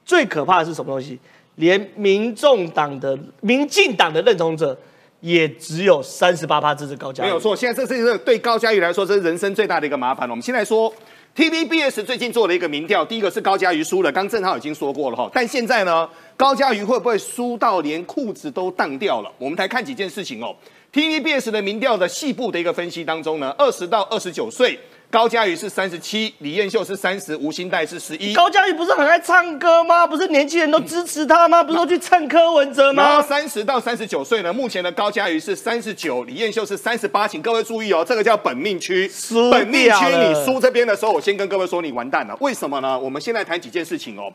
[0.09, 1.19] 最可怕的是什么东西？
[1.57, 4.75] 连民众党的、民进党的认同者
[5.19, 7.55] 也只有三十八趴支持高嘉，没有错。
[7.55, 10.31] 现在这是对高嘉瑜来说，这是人生最大的一个麻烦了。
[10.31, 10.91] 我们先来说
[11.35, 15.29] ，TVBS 最近做了一个民调，第一个是高嘉瑜输了，刚正浩已经说过了哈。
[15.31, 19.31] 但现在呢，高嘉瑜会不会输到连裤子都当掉了？
[19.37, 20.55] 我们来看几件事情哦。
[20.91, 24.79] TVBS 的民调的细部的一个分析当中呢，二十到二十九岁。
[25.11, 28.31] 高嘉瑜是三十七，李彦秀是三十，吴兴代是十一。
[28.35, 30.05] 高嘉瑜不是很爱唱歌吗？
[30.05, 31.63] 不是年轻人都支持他吗？
[31.63, 33.01] 不是都去蹭柯文哲吗？
[33.01, 39.09] 然后三十到三十九岁呢，目前的高嘉瑜是三十九，李彦秀是三十八，请各位注意哦，这个叫本命区。
[39.51, 42.37] 本命区你输这边的时候，我先跟各位说你完蛋了。
[42.39, 42.97] 为什么呢？
[42.99, 44.31] 我们现在谈几件事情哦。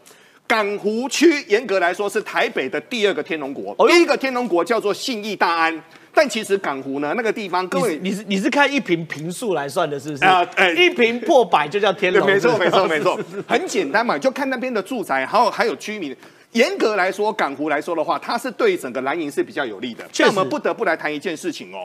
[0.48, 5.80] 港湖区严格来说是台北的第二个天龙国，第一个天龙国叫做信义大安。
[6.14, 10.24] 但其实港湖呢，那个地方，各位，你是你是看一瓶平数来算的，是不是？
[10.24, 12.24] 啊，哎，一瓶破百就叫天龙。
[12.24, 16.16] 没错，没错，没错， 很简单嘛，就看那边的住宅，还有还有居民。
[16.52, 20.04] 严格来说，港湖来说的话，它是对整个蓝营是比较有利的。
[20.20, 21.84] 那我们不得不来谈一件事情哦，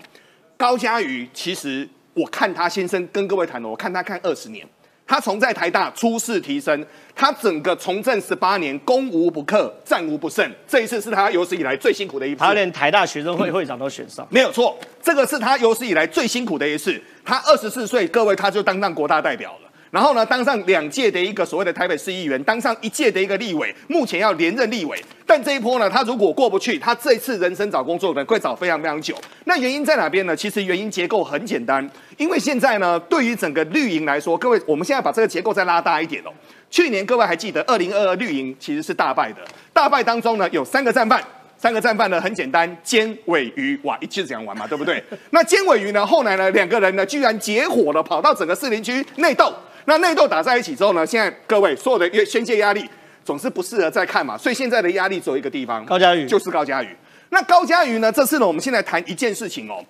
[0.56, 4.64] 高嘉瑜，其实我看他先生跟各位谈的，我看他看二十年。
[5.10, 10.48] 他从在台大初试提升，他整个从政十八年，攻无不克，战无不胜。
[10.68, 12.38] 这一次是他有史以来最辛苦的一次。
[12.38, 14.78] 他连台大学生会会长都选上，没有错。
[15.02, 17.02] 这个是他有史以来最辛苦的一次。
[17.26, 19.69] 他二十四岁，各位他就当上国大代表了。
[19.92, 25.04] 然后呢，当上两届的一个所谓的台北市议员，当上一届的一个立委，目前要连任立委。
[25.26, 29.16] 但这一波呢，他如果过不去，他这一次人生找工作呢会找非常非常久。
[29.46, 30.36] 那原因在哪边呢？
[30.36, 36.32] 其实原因结构很简单，因为现在呢，对于整个绿营来说，各位，我们现在把这个结构再拉大一点哦。
[36.72, 39.38] 去年各位还记得，二零二二绿营其实是大败的，
[39.74, 41.24] 大败当中呢有三个战犯，
[41.62, 45.04] 三个战犯呢很简单，尖尾鱼，哇，一直这样玩嘛，对不对？
[45.32, 49.54] 那尖尾鱼呢，后来呢两个人呢居然结伙了，跑到整个士林区内斗。
[49.86, 51.06] 那内斗打在一起之后呢？
[51.06, 52.88] 现在各位所有的宣泄压力
[53.26, 56.96] 总是不适合再看嘛，所以现在的压力只有一个地方，高嘉瑜就是高嘉瑜。
[57.32, 58.10] 那高嘉瑜呢？
[58.12, 59.84] 这次呢，我们现在谈一件事情哦。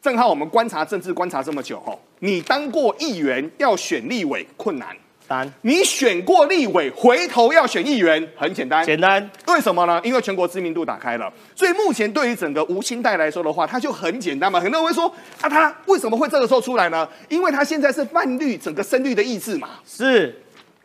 [0.00, 4.96] 正好我们观察政治观察这么久哦，你当过议员要选立委困难。
[5.28, 9.30] 单，你选过立委，回头要选议员很简单，简单。
[9.46, 10.00] 为什么呢？
[10.02, 14.58] 因为全国知名度打开了，所以目前对于整个吴清代来说的话，他就很简单嘛。
[14.58, 15.06] 很多人会说，
[15.42, 17.06] 啊，他为什么会这个时候出来呢？
[17.28, 19.68] 因为他现在是泛绿整个深绿的意志嘛。
[19.86, 20.34] 是，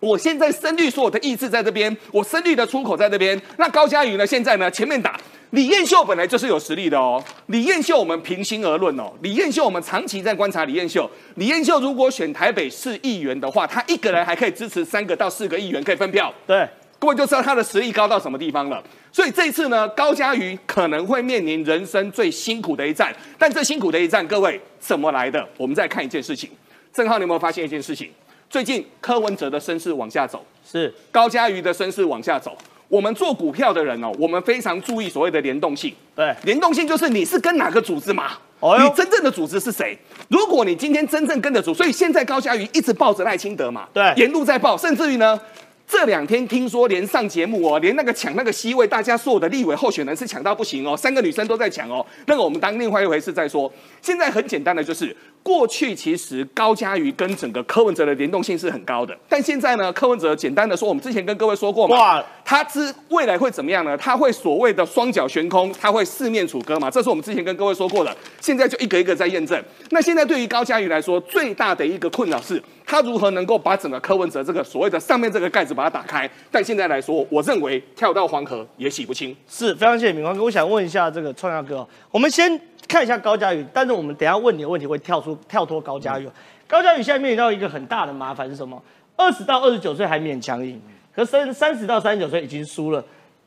[0.03, 3.41] 我现在深绿所有的意志在这边，我深绿的出口在这边。
[3.55, 4.27] 那高嘉瑜呢？
[4.27, 4.69] 现在呢？
[4.69, 5.17] 前面打。
[5.51, 7.23] 李彦秀本来就是有实力的哦。
[7.45, 9.13] 李彦秀，我们平心而论哦。
[9.21, 11.09] 李彦秀，我们长期在观察李彦秀。
[11.35, 16.33] 李彦秀如果选台北市议员的话，他一个人还可以支持三个到四个议员可以分票。
[16.45, 16.67] 对，
[16.99, 18.83] 各位就知道他的实力高到什么地方了。
[19.09, 23.15] 所以这一次呢，高嘉瑜可能会面临人生最辛苦的一战。
[23.37, 25.47] 但这辛苦的一战，各位怎么来的？
[25.55, 26.49] 我们再看一件事情。
[26.91, 28.11] 郑浩，你有没有发现一件事情？
[28.53, 32.55] 最近柯文哲的身势往下走，是高嘉瑜的身势往下走。
[32.87, 35.91] 我们做股票的人哦，我们非常注意所谓的联动性。
[36.15, 38.33] 对，联动性就是你是跟哪个组织嘛？
[38.59, 39.97] 哦，你真正的组织是谁？
[40.27, 45.41] 如果你今天真正跟着组，所以现在高嘉瑜一直抱着赖清德嘛，对，沿路在抱，甚至于呢。
[45.85, 52.03] 这两天听说连上节目哦，连那个抢那个 C 位，大家所有的立委候选人是抢到不行哦，三个女生都在抢哦。
[52.25, 53.71] 那个我们当另外一回事再说。
[54.01, 63.97] 现在很简单的就是，过去其实高嘉瑜跟整个柯文哲的联动性是很高的，但现在呢，柯文哲简单的说，我们之前跟各位说过嘛，他之未来会怎么样呢？
[63.97, 69.61] 他会所谓的双脚悬空，他会四面楚歌嘛，这是我们之前跟各位说过的，现在就一个一个在验证。
[69.89, 72.61] 那现在对于高嘉瑜来说，最大的一个困扰是。
[72.85, 76.29] 他如何能够把整个柯文哲这个所谓的上面这个盖子把它打开？
[76.51, 79.35] 但现在来说，我认为跳到黄河也洗不清。
[79.47, 86.29] 是非常谢谢敏光哥，我想问一下这个创亚哥，我们先看一下高嘉宇，但是我们等下问你的问题会跳出跳脱高嘉宇。
[86.67, 88.81] 高嘉宇现在面临到一个很大的麻烦是什么？
[89.15, 90.81] 二十到二十九岁还勉强赢，
[91.15, 93.03] 可三三十到三十九岁已经输了，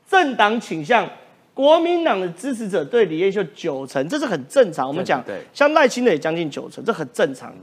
[0.07, 1.07] 政党倾向
[1.53, 4.87] 国民党的支持者对李彦秀九成，这是很正常。
[4.87, 7.53] 我们讲，对，像赖清德也将近九成，这很正常。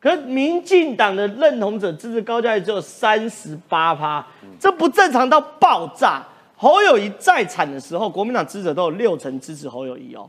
[0.00, 4.26] 可民进党的认同者支持高嘉宇只有三十八趴，
[4.58, 6.20] 这不正常到爆炸。
[6.56, 10.28] 侯友谊在产的时候，国民党支持者都有六成支持侯友谊哦，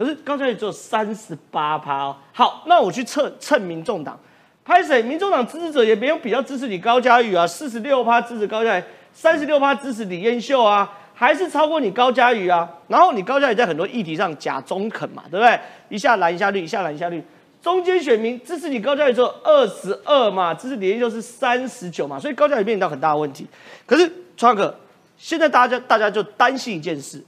[0.00, 2.16] 可是高嘉瑜只有三十八趴哦。
[2.32, 4.18] 好，那我去测蹭民众党，
[4.64, 5.02] 拍谁？
[5.02, 12.66] 民众党支持者也没有比较支持你高嘉宇啊，四十六趴支持高嘉宇，三十六趴支持李彦秀啊，还是超过你高嘉宇啊。
[12.88, 15.60] 然后你高嘉宇在很多议题上假中肯嘛，对不对？
[15.90, 17.22] 一下蓝一下绿，一下蓝一下绿。
[17.60, 23.46] 中间选民支持你高嘉宇只有二十二嘛，支持李彦秀是三十九嘛，所以高嘉宇面临到很大的问题。
[23.84, 24.74] 可是川哥，
[25.18, 27.22] 现在大家大家就担心一件事：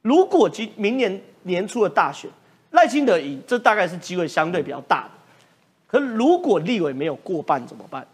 [0.00, 2.30] 如果今明年年初的大选
[2.70, 5.10] 赖清德赢，这大概是机会相对比较大的。
[5.86, 8.06] 可如果立委没有过半怎么办？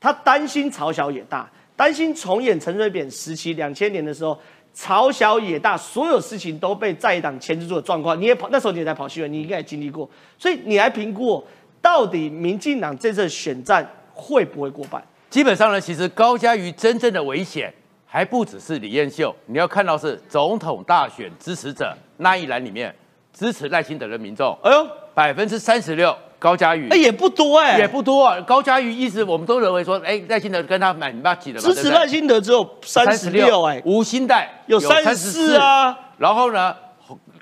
[0.00, 4.38] 他担心朝小野大，担心重演陈水扁时期两千年的时候。
[4.74, 10.08] 朝小野大，所有事情都被在党牵制住的状况，你也跑那时候你也在跑新闻，你应该也经历过，
[10.38, 11.44] 所以你来评估
[11.82, 15.02] 到底民进党这次选战会不会过半？
[15.30, 17.74] 基本上呢，其实高嘉瑜真正的危险
[18.10, 22.92] 还不只是李彦秀，你要看到是总统大选支持者那一栏里面
[23.32, 26.16] 支持赖清德的民众，哎呦，百分之三十六。
[26.40, 28.40] 高嘉瑜，哎，也不多哎，也不多啊。
[28.42, 31.68] 高嘉瑜意思，我们都认为说，哎，赖清德跟他蛮蛮挤的嘛。
[31.68, 35.98] 支持赖清德只有三十六，哎，吴新代有三十四啊。
[36.16, 36.72] 然后呢，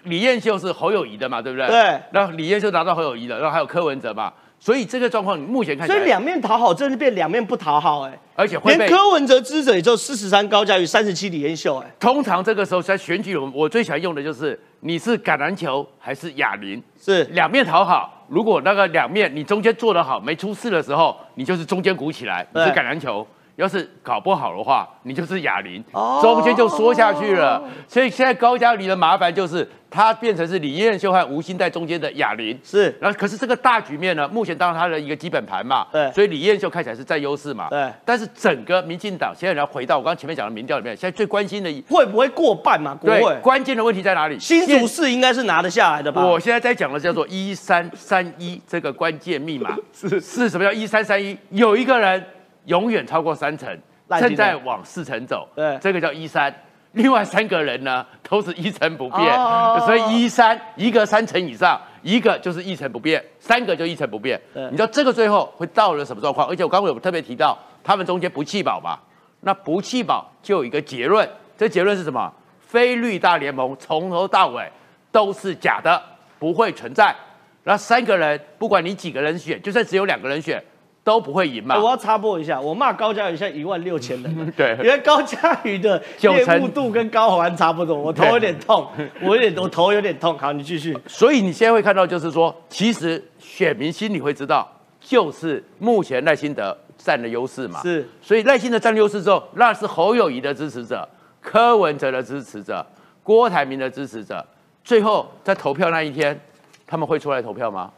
[0.05, 1.67] 李彦秀是侯友谊的嘛，对不对？
[1.69, 2.01] 对。
[2.11, 4.33] 然后李彦秀拿到侯友谊的，然后还有柯文哲嘛。
[4.59, 8.19] 所以这个状况目前看，所以两面讨好，真是变两面不讨好，哎。
[8.35, 11.91] 而且会连柯文哲支持者也就四十三，高嘉瑜三十七，李彦秀，哎。
[11.99, 18.27] 通常这个时候在选举，我我最喜欢用的就是你是橄榄球还是哑铃，是两面讨好。
[18.29, 23.25] 如果那个两面你中间做得好，没出事的时候，你就是中间鼓起来，你是橄榄球；
[23.57, 25.83] 要是搞不好的话，你就是哑铃，
[26.23, 27.63] 中间就缩下去了。
[27.89, 29.69] 所以现在高嘉瑜的麻烦就是。
[29.89, 32.95] 他变成是李彦秀和吴兴在中间的哑铃，是。
[33.01, 36.11] 然后可是这个大局面呢，目前当然他的一个基本盘嘛，对。
[36.11, 37.91] 所以李彦秀看起来是占优势嘛，对。
[38.05, 42.95] 但是整个民进党现在要回到我刚刚前面讲的民调里面，现在最关心的会不会过半嘛？
[42.97, 44.39] 国会关键的问题在哪里？
[44.39, 46.23] 新竹市应该是拿得下来的吧？
[46.27, 51.39] 我现在在讲的叫做一三三一这个关键密码 是是什么叫一三三一？
[51.51, 52.23] 有一个人
[52.67, 53.77] 永远超过三成，
[54.21, 56.55] 正在往四成走，对，这个叫一三。
[56.93, 59.37] 另外三个人呢，都是一成不变，
[59.85, 64.41] 所以一三一个三成以上，一个就是一成不变，三个就一成不变。
[64.55, 66.49] 你知道这个最后会到了什么状况？
[66.49, 68.99] 而且我刚刚有特别提到，他们中间不弃保嘛，
[69.41, 72.33] 那不弃保就有一个结论，这结论是什么？
[72.61, 74.67] 非绿大联盟从头到尾
[75.13, 76.03] 都是假的，
[76.39, 77.15] 不会存在。
[77.63, 80.65] 然后三个人，不管你几个人选，就算只有两个人选。
[81.07, 81.79] 都不会赢嘛？
[81.79, 88.85] 我要插播一下，我骂高嘉瑜现在一万六千人， 对，因为高嘉瑜的业务度跟高宏安差不多，我头有点痛，
[89.23, 90.37] 我有点我头有点痛。
[90.37, 90.99] 好，你继续。
[91.07, 94.69] 所以你现在会看到，就是说，其实选民心里会知道，
[95.01, 97.81] 就是目前赖清德占了优势嘛。
[97.83, 101.09] 是，所以赖清德占优势之后，那是侯友谊的支持者、
[101.41, 102.85] 柯文哲的支持者、
[103.23, 104.45] 郭台铭的支持者，
[104.83, 106.37] 最后在投票那一天，
[106.85, 107.93] 他们会出来投票吗？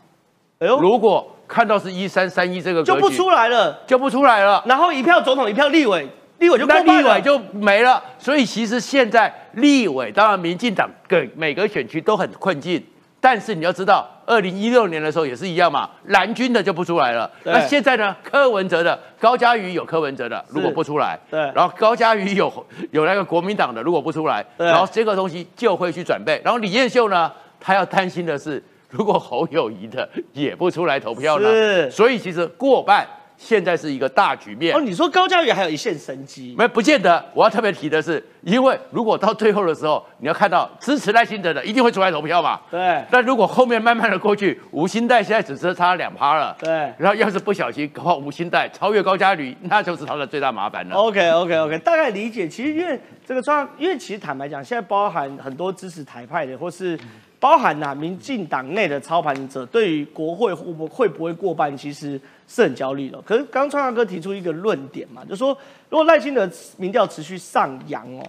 [0.58, 1.26] 哎呦，如果。
[1.48, 4.62] 看到是一三三一这个就不出来了，就不出来了。
[4.66, 6.06] 然后一票总统，一票立委，
[6.38, 8.00] 立委就那立委就没了。
[8.18, 12.84] 所以其实现在立委，当然民进党各每个选区都很困境。
[13.20, 17.28] 但是你要知道，二零一六年的时候也是一样嘛，蓝军的就不出来了。
[17.42, 22.52] 那现在呢，柯文哲的高嘉瑜有柯文哲的，如果不出来，对，然后高嘉瑜有
[22.92, 26.40] 有那个国民党的，如果不出来，然后这个东西就会去准备。
[26.44, 28.62] 然后李彦秀呢，他要担心的是。
[28.90, 31.90] 如果侯友谊的也不出来投票呢？
[31.90, 34.74] 所以其实过半现在是一个大局面。
[34.74, 36.54] 哦，你说高嘉瑜还有一线生机？
[36.58, 37.24] 没，不见得。
[37.34, 42.58] 我要特别提的是，因为如果到最后的时候，你要看到支持赖清德的一定会出来投票嘛。
[42.70, 43.00] 对。
[43.10, 46.56] 但如果后面慢慢的过去，吴新代现在只是差两趴了。
[46.58, 46.92] 对。
[46.98, 50.96] 然后要是不小心，搞吴新代超越高嘉瑜，那就是他的最大麻烦了。
[50.96, 52.48] OK OK OK，大概理解。
[52.48, 56.98] 其实因为这个状，因为其实坦白讲，现在包含很多支持台派的，或是。
[57.40, 63.20] 包含呐，民进党内的操盘者对于国会会不会不会过半，其实是很焦虑的。
[63.22, 65.56] 可是刚川大哥提出一个论点嘛，就说
[65.88, 68.22] 如果赖清德民调持续上扬哦，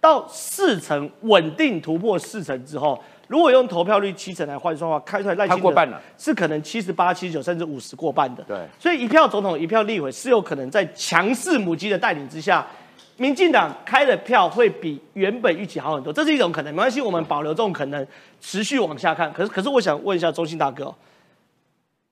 [0.00, 5.88] 到四成稳定突破四成之后，如果用投票率七成来换算的话，开出来赖清德
[6.18, 8.42] 是可能七十八、七十九甚至五十过半的。
[8.42, 12.66] 对，所以一票总统一票立委是有可能在强势母鸡的带领之下。
[13.16, 16.74] 民进党开的票会比原本预期好很多，这是一种可能。
[16.74, 18.06] 没关系，我们保留这种可能，
[18.40, 19.32] 持续往下看。
[19.32, 20.94] 可是，可是我想问一下中信大哥，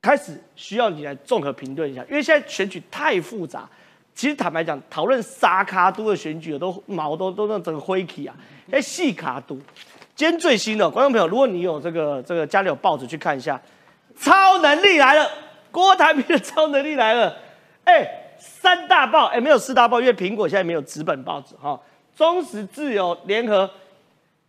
[0.00, 3.68] 开始需要你来综合评论一下，因为现在选举太复杂，
[4.14, 8.34] 其实坦白讲，讨论沙卡都的选举都毛都都那整个灰起啊，
[8.70, 9.58] 哎细卡都。
[10.16, 13.60] 今天最新的观众朋友，如果你有这个这个家里有报纸去看一下，
[14.16, 15.28] 超能力来了，
[15.70, 17.36] 郭台铭的超能力来了，
[17.82, 21.78] 哎，三大报哎没有四大报，因为苹果现在没有纸本报纸哈，
[22.16, 23.70] 中时自由联合，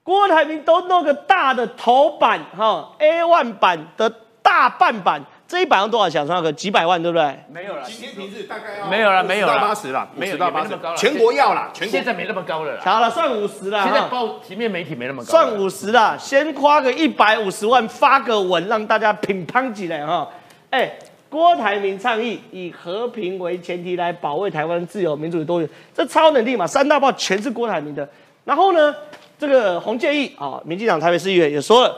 [0.03, 5.21] 郭台铭都弄个大的头版哈 A one 版的大半版。
[5.47, 6.25] 这一版要多少钱？
[6.25, 7.39] 算个几百万，对不对？
[7.51, 12.81] 没有了，今天平日大概要没有了，没有了，八十了，没有到八十没那么高了，全国要了，全国现在没那么高了啦。
[12.83, 13.83] 好了，算五十了。
[13.83, 20.27] 现在报平面媒体没那么高，算五十了，先花个一百五十万发个文，让大家乒乓起来哈。
[20.71, 20.97] 哎，
[21.35, 28.07] 郭台铭倡议以和平为前提来保卫台湾自由、民主与多元，这超能力嘛，三大报全是郭台铭的。
[28.45, 28.95] 然后呢，
[29.37, 31.93] 这个洪建义啊，民进党台北市议员也说了，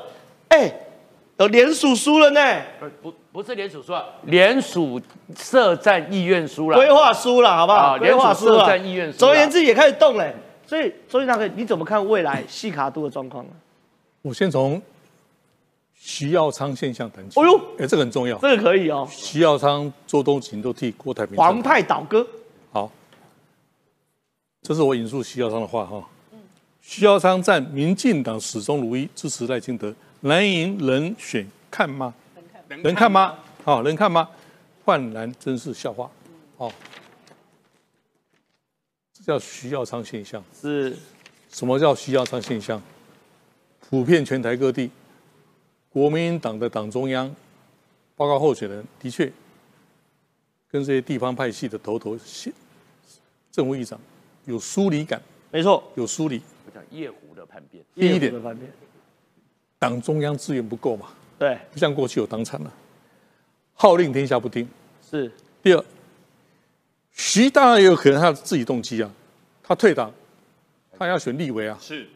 [0.47, 0.73] 哎，
[1.37, 2.41] 有联署书了呢。
[3.03, 3.13] 不。
[3.31, 4.99] 不是联署书，联署
[5.37, 7.95] 设战意愿书了，规划书了，好不好？
[7.99, 9.19] 规划书设战意愿书。
[9.19, 10.27] 总而言之，也开始动了。
[10.65, 13.51] 所以，周院长，你怎么看未来细卡度的状况呢？
[14.23, 14.81] 我先从
[16.07, 17.37] 徐耀昌现象谈起。
[17.37, 19.05] 哦呦，哎，这个很重要，这个可以哦。
[19.11, 21.35] 徐耀昌、周东锦都替郭台铭。
[21.35, 22.25] 黄派倒戈。
[22.71, 22.89] 好，
[24.61, 26.01] 这是我引述徐耀昌的话哈。
[26.79, 32.13] 徐耀昌在民进党始终如一支持赖清德，蓝营人选看吗？
[32.69, 33.35] 能看吗？
[33.65, 34.29] 好，能看吗？
[34.85, 36.09] 焕然真是笑话。
[36.55, 36.71] 哦，
[39.11, 40.41] 这叫徐耀昌现象。
[40.57, 40.97] 是，
[41.51, 42.81] 什么叫徐耀昌现象？
[43.89, 44.89] 普遍全台各地，
[45.97, 47.35] 国民党的党中央
[48.15, 49.25] 报告候选人的确
[50.69, 52.15] 跟这些地方派系的头头
[53.51, 53.99] 政务议长
[54.45, 55.19] 有疏离感。
[55.49, 56.39] 没错，有疏离。
[56.67, 57.83] 我讲夜壶的叛变。
[57.95, 58.31] 第一点，
[59.79, 61.07] 党中央资源不够嘛。
[61.39, 62.71] 对，不像过去有党产了，
[63.73, 64.69] 号令天下不听。
[65.01, 65.31] 是。
[65.63, 65.83] 第二，
[67.11, 69.11] 徐当然也有可能他自己动机啊，
[69.63, 70.13] 他退党，
[70.95, 71.75] 他要选立委啊。
[71.81, 72.07] 是。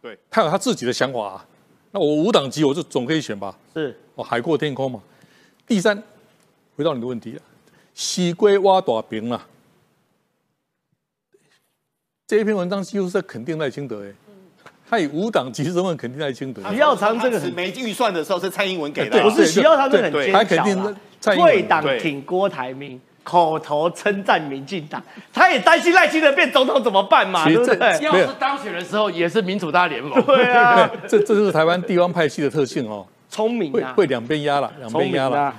[0.00, 0.18] 对。
[0.30, 1.46] 他有他自己的想法啊。
[1.90, 3.56] 那我五党籍，我就总可以选吧。
[3.74, 3.98] 是。
[4.14, 5.00] 我，海阔天空嘛。
[5.66, 6.02] 第三，
[6.76, 7.42] 回到你的问题了，
[7.94, 9.46] 西归挖大饼啊。
[12.26, 14.12] 这一篇文章几乎是在肯定赖清德哎。
[14.88, 16.62] 他以五党籍身份肯定赖清德。
[16.70, 20.32] 徐耀昌这个没预算的时候是蔡英文给的，不是徐耀昌这很坚强。
[20.32, 25.02] 他肯定退党挺郭台铭，口头称赞民进党，
[25.32, 27.44] 他也担心赖清德变总统怎么办嘛？
[27.44, 28.00] 对不对？
[28.00, 30.22] 要是当选的时候也是民主大联盟。
[30.22, 33.04] 对啊， 这这就是台湾地方派系的特性哦。
[33.28, 35.52] 聪明啊，会两边压了，两边压了。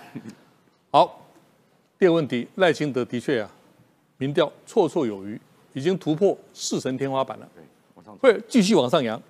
[0.89, 1.27] 好，
[1.99, 3.49] 第二个问题，赖清德的确啊，
[4.17, 5.37] 民调绰绰有余，
[5.73, 7.47] 已经突破四成天花板了。
[8.21, 9.21] 会继续往上扬。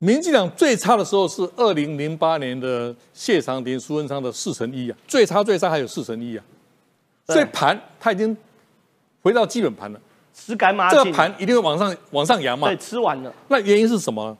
[0.00, 6.44] 民进党最差的时候是二零零八年的谢长廷、苏文昌的四成一啊，最差最差还有四成一啊。
[7.28, 8.36] 所以盘它已经
[9.22, 10.00] 回到基本盘了，
[10.34, 12.68] 吃干麻这个盘一定会往上往上扬嘛。
[12.68, 13.32] 对，吃完了。
[13.48, 14.36] 那原因是什么？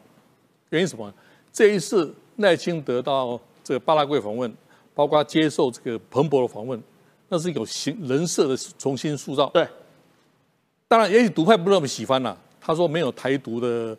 [0.70, 1.12] 原因什么？
[1.52, 4.52] 这一次赖清德到这个巴拉圭访问，
[4.94, 6.82] 包括接受这个彭博的访问，
[7.28, 9.46] 那是有形人设的重新塑造。
[9.50, 9.66] 对。
[10.86, 12.36] 当然，也许独派不那么喜欢了。
[12.60, 13.96] 他说没有台独的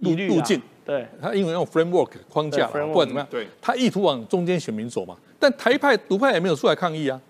[0.00, 5.16] 路路径，对他因为用 framework 框架，不管怎么样，对，他意图往中间选民走嘛。
[5.38, 7.20] 但台派独派也没有出来抗议啊，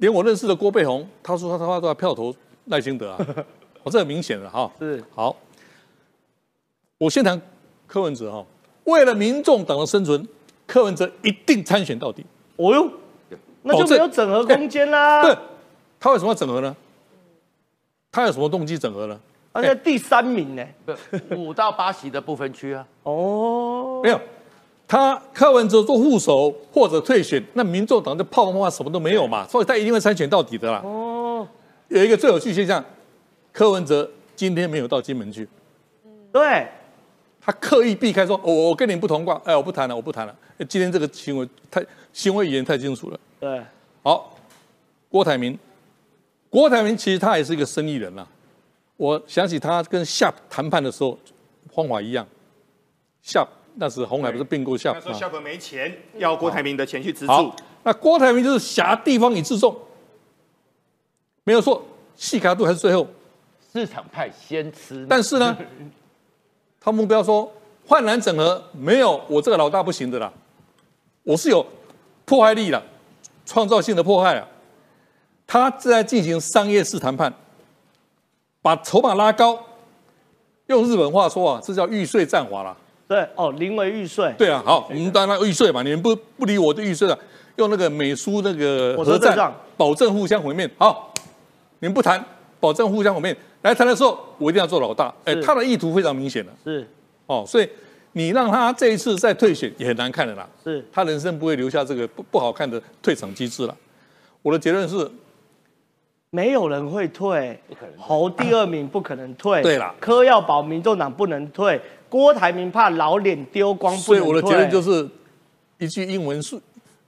[0.00, 2.34] 连我认识的郭背红，他说他他都要票投
[2.66, 3.18] 赖清德啊，
[3.82, 4.70] 我 这很明显的哈。
[4.78, 5.34] 是好，
[6.98, 7.40] 我先谈
[7.86, 8.44] 柯文哲哈，
[8.84, 10.26] 为了民众党的生存，
[10.66, 12.24] 柯文哲一定参选到底。
[12.56, 12.90] 哦哟，
[13.62, 15.22] 那就没有整合空间啦。
[15.22, 15.36] 对，
[15.98, 16.74] 他为什么要整合呢？
[18.10, 19.20] 他有什么动机整合呢？
[19.52, 20.64] 而且第三名呢？
[21.36, 22.86] 五到八席的不分区啊。
[23.02, 24.20] 哦，没有，
[24.90, 29.46] 他柯文哲做副手或者退选，那民众党就泡沫化，什么都没有嘛。
[29.46, 30.80] 所以他一定会参选到底的啦。
[30.82, 31.46] 哦，
[31.86, 32.84] 有一个最有趣现象，
[33.52, 35.48] 柯文哲今天没有到金门去。
[36.32, 36.66] 对，
[37.40, 40.34] 他刻意避开说：“我我跟你不同卦，哎，我不谈了，我不谈了。”
[40.68, 41.80] 今天这个行为太
[42.12, 43.20] 行为语言太清楚了。
[43.38, 43.62] 对，
[44.02, 44.36] 好，
[45.08, 45.56] 郭台铭。
[46.48, 48.26] 郭台铭其实他也是一个生意人呐，
[48.96, 51.16] 我想起他跟夏谈判的时候
[51.72, 52.26] 方法一样，
[53.22, 53.46] 夏
[53.76, 57.52] 那时红海不是并购夏，那时候夏普没钱，要郭台铭的钱去资助。
[57.82, 59.74] 那郭台铭就是挟地方以自重，
[61.44, 61.82] 没有错，
[62.14, 63.06] 细卡度还是最后，
[63.72, 65.06] 市场派先吃。
[65.08, 65.56] 但是呢，
[66.78, 67.50] 他目标说
[67.86, 70.30] 焕然整合没有我这个老大不行的啦，
[71.22, 71.66] 我是有
[72.26, 72.82] 破坏力的，
[73.46, 74.46] 创造性的破坏啊。
[75.46, 77.32] 他正在进行商业式谈判，
[78.60, 79.58] 把筹码拉高，
[80.66, 82.76] 用日本话说啊，这叫玉碎战法啦。
[83.10, 84.32] 对，哦，临为预税。
[84.38, 87.18] 对啊，好，我们当然预税嘛，你们不不理我的预税了。
[87.56, 90.70] 用那个美苏那个火车核战保证互相毁灭。
[90.78, 91.12] 好，
[91.80, 92.24] 你们不谈，
[92.60, 95.12] 保证互相毁灭，来谈的时候，我一定要做老大。
[95.24, 96.52] 哎，他的意图非常明显了。
[96.62, 96.88] 是
[97.26, 97.68] 哦，所以
[98.12, 100.48] 你让他这一次再退选也很难看的啦。
[100.62, 103.76] 是，他人生不会留下这个不不好看的退场机制了。
[104.40, 105.10] 我的结论是，
[106.30, 107.60] 没有人会退，
[107.98, 109.60] 侯第二名不可能退。
[109.64, 111.80] 对了柯要保民众党不能退，
[112.10, 113.96] 郭台铭怕老脸丢光。
[113.96, 115.08] 所以我的结论就是
[115.78, 116.60] 一句英文术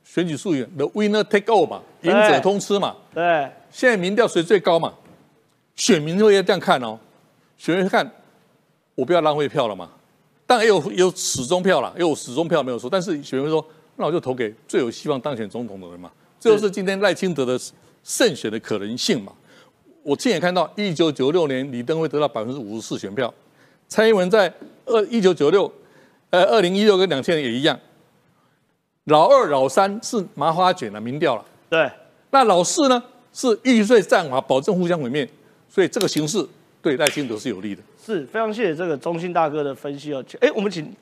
[0.02, 2.96] 选举术语：the winner take all 嘛，赢者通吃嘛。
[3.12, 4.94] 对，现在民调谁最高嘛？
[5.76, 6.98] 选民会这样看哦，
[7.56, 8.10] 选民会看，
[8.94, 9.90] 我不要浪费票了嘛。
[10.46, 16.10] 当然也有有始终票了，也有始终票没有说，但是选民会说，那我就投给最有希望当选总统的人嘛。
[16.38, 17.58] 这就是今天赖清德的
[18.04, 19.32] 胜选的可能性嘛。
[20.02, 23.32] 我亲眼看到，一九九六年李登辉得到百分之五十四选票，
[23.88, 24.52] 蔡英文在
[24.86, 25.72] 二一九九六，
[26.30, 27.78] 呃，二零一六跟两千年也一样。
[29.04, 31.90] 老二、老三是麻花卷的民调了，对，
[32.30, 33.02] 那老四呢
[33.32, 35.28] 是玉碎战法，保证互相毁灭，
[35.68, 36.46] 所以这个形势
[36.80, 37.82] 对赖清德是有利的。
[38.04, 40.24] 是非常谢谢这个中信大哥的分析哦。
[40.40, 40.94] 哎，我们请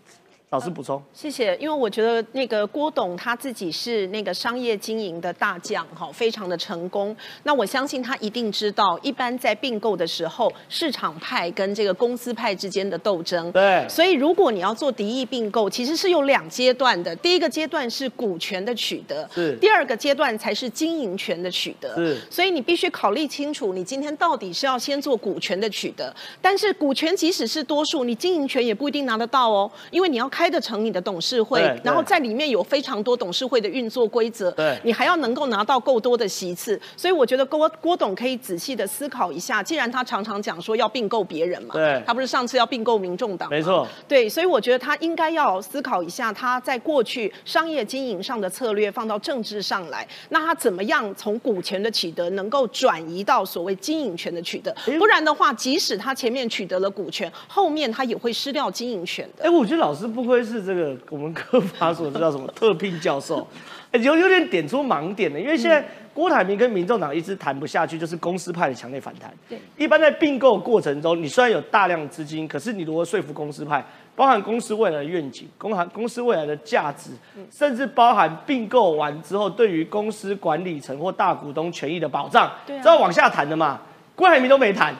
[0.50, 1.00] 老师补充。
[1.12, 7.16] 谢谢，因为我觉得那个郭董他自己是那个商业经营的大将，哈，非常的成功。
[7.44, 13.52] 那我相信他一定知道，一般在并购的时候，市场派跟这个公司派之间的斗争。
[13.52, 17.14] 对所以如果你要做敌意并购，其实是有两阶段的。
[17.14, 21.94] 第一个阶段是股权的取得，是第二个阶段才是经营权的取得。
[21.94, 34.80] 是所以你必须考虑清楚，你今天到底是要先做股权的取得，但是股权即使是多数，你经营权也不一定拿得到哦，因为你要开得成你的董事会然后在里面有非常多董事会的运作规则，对。
[34.82, 42.02] 你还要能够拿到够多的席次，所以我觉得郭郭董可以仔细的思考一下，既然他常常讲说要并购别人嘛，对。
[42.06, 54.74] 他不是上次要并购民众党没错，对，所以我觉得他应该要思考一下，他在过去商业经营上的策略放到政治上来，那他怎么样从股权的取得能够转移到所谓经营权的取得？
[54.98, 59.44] 不然的话，即使他前面取得了股权，后面他也会失掉经营权的。
[59.44, 63.46] 哎，我觉得老师不愧是这个我们科法所知道什么特聘教授，
[63.92, 69.32] 哎有有点点出盲点了，因为现在郭台铭跟民众党一直谈不下去，就是公司派的强烈反弹。
[69.48, 73.84] 对，一般在并购过程中，你虽然有大量资金，可是你如何说服公司派，
[74.16, 77.10] 包含公司未来的愿景，包含公司未来的价值，
[77.50, 82.80] 甚至包含并购完之后对于公司管理层或大股东权益的保障，对啊。
[82.82, 83.80] 这要往下谈的嘛。
[84.16, 84.94] 郭台铭都没谈，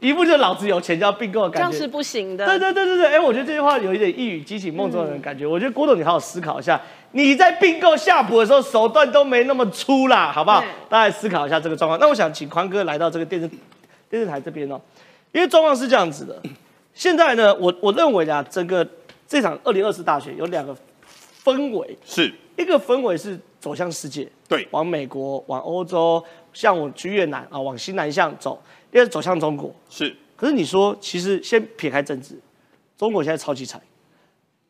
[0.00, 1.68] 一副就老子有钱就要并购的感觉。
[1.70, 2.44] 这样是不行的。
[2.46, 5.46] 对对对对对，哎，我觉得这句话有一点一语激起梦中人的感觉。
[5.46, 6.80] 我觉得郭董，你好好思考一下，
[7.12, 10.62] 你在并购夏普的时候手段都没那么粗啦，好不好？
[10.88, 11.98] 大家思考一下这个状况。
[11.98, 13.48] 那我想请宽哥来到这个电视
[14.10, 14.80] 电视台这边哦，
[15.32, 16.40] 因为状况是这样子的。
[16.92, 18.86] 现在呢，我我认为啊，整个
[19.26, 20.74] 这场二零二四大选有两个
[21.44, 26.22] 氛围，是一个氛围是走向世界，对，往美国、往欧洲，
[26.52, 28.58] 像我去越南啊，往西南向走；
[28.90, 30.16] 第二走向中国，是。
[30.36, 32.38] 可是你说，其实先撇开政治，
[32.98, 33.80] 中国现在超级惨，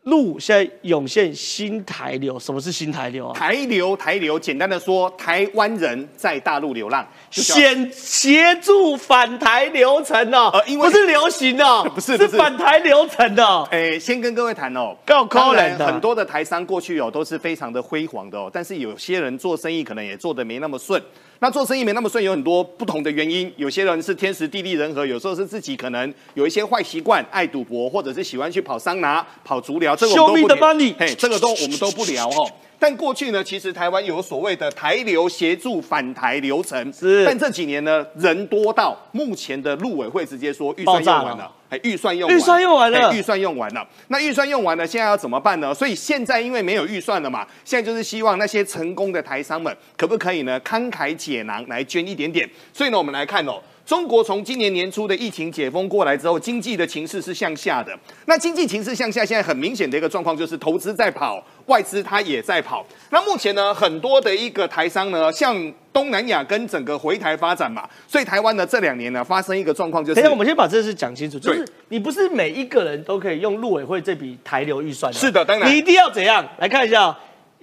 [0.04, 2.38] 路现在涌现新台流。
[2.38, 3.34] 什么是新台流啊？
[3.36, 13.66] 台流，台流，简单的说，台湾人在大陆流浪，协协助反台流程哦，呃因为不是流行哦， 不是是是反台流程的哦。
[13.72, 21.02] 诶，先跟各位谈哦，告高人的很多的台商过去哦都是非常的辉煌的哦，但是有些人做生意可能也做得没那么顺。
[21.40, 23.52] 那做生意没那么顺，有很多不同的原因。
[23.56, 32.50] 有些人是天时地利人和，有时候是自己可能有一些坏习惯，爱赌博，或者是喜欢去跑桑拿、跑足疗，这个我们都不 money 嘿，这个都我们都不聊哦。
[32.78, 43.86] 但过去呢，其实台湾有所谓的台流协助反台流程，是但这几年呢，人多到目前的陆委会直接说预算用完了，哎，预算用完预算用完了哎预算用完了。
[44.08, 45.72] 那预算用完了，现在要怎么办呢？
[45.74, 52.48] 所以现在因为没有预算了嘛，现在就是希望那些成功的台商们可不可以呢慷慨解囊来捐一点点。
[52.72, 53.60] 所以呢，我们来看哦。
[53.86, 57.96] 中国从今年年初的疫情解封过来之后，经济的情势是向下的。
[58.24, 62.84] 那经济情势向下，现在很明显的一个状况就是投资在跑，外资它也在跑。
[63.10, 76.44] 那目前呢，很多的一个台商呢，向东南亚跟整个回台发展嘛，所以台湾呢这两年呢发生一个状况就是，等一下，我们先把这事讲清楚，就是你不是每一个人都可以用陆委会这笔台流预算的，是的当然你一定要怎样？
[76.58, 77.16] 来看一下哦，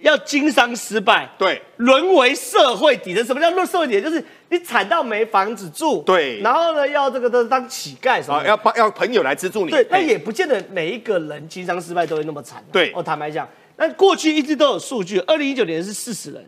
[0.04, 3.24] 要经商失败，对，沦为社会底层。
[3.26, 4.04] 什么叫沦社会底层？
[4.04, 12.72] 就是你惨到没房子住，对然后呢，要这个的当乞丐什么啊，要帮要朋友来资助你，对，那也不见得每一个人经商失败都会那么惨啊。
[12.74, 13.48] 对我坦白讲，
[13.78, 16.46] 那过去一直都有数据，二零一九年是四十人，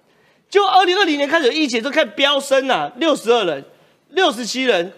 [0.50, 3.64] 就二零二零年开始有疫情，就开始飙升啊，六十二人、
[4.10, 4.92] 六十七人、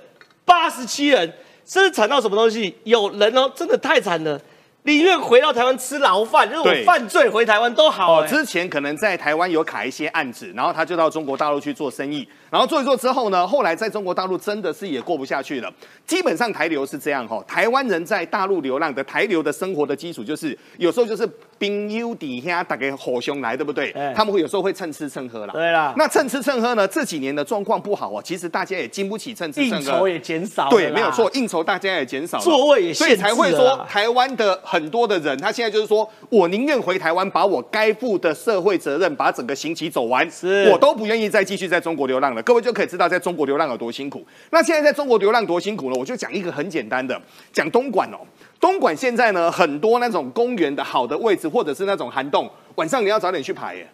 [0.44, 1.32] 八十七人，
[1.64, 2.76] 甚至惨到什么东西？
[2.86, 4.42] 有人哦，真的太惨了，
[4.88, 15.70] 宁愿回到台湾吃牢饭，就是我犯罪回台湾都好、之前可能在台湾有卡一些案子，然后他就到中国大陆去做生意，然后做一做之后呢，后来在中国大陆真的是也过不下去了。
[16.06, 23.94] 基本上台流是这样哈，台湾人在大陆流浪的台流的生活的基础就是有时候就是冰优底下打给火兄来，对不对？
[24.16, 25.54] 他们会有时候会蹭吃蹭喝啦。
[25.54, 42.44] 对啦那蹭吃蹭喝呢，这几年的状况不好啊，其实大家也经不起蹭吃蹭喝，应酬也减少了对，没有错，应酬大家也减少了，座位也所以才会说台湾的很多的人，他现在就是说我宁愿回台湾，把我该负的社会责任，把整个刑期走完，是我都不愿意再继续在中国流浪了。
[42.44, 44.26] 各位就可以知道，在中国流浪有多辛苦。
[44.52, 45.96] 那现在在中国流浪多辛苦呢？
[45.98, 47.20] 我就讲一个很简单的，
[47.52, 48.18] 讲东莞哦。
[48.60, 53.88] 东莞现在呢，很多那种公园的好的位置，或者是那种涵洞，晚上你要早点去排耶。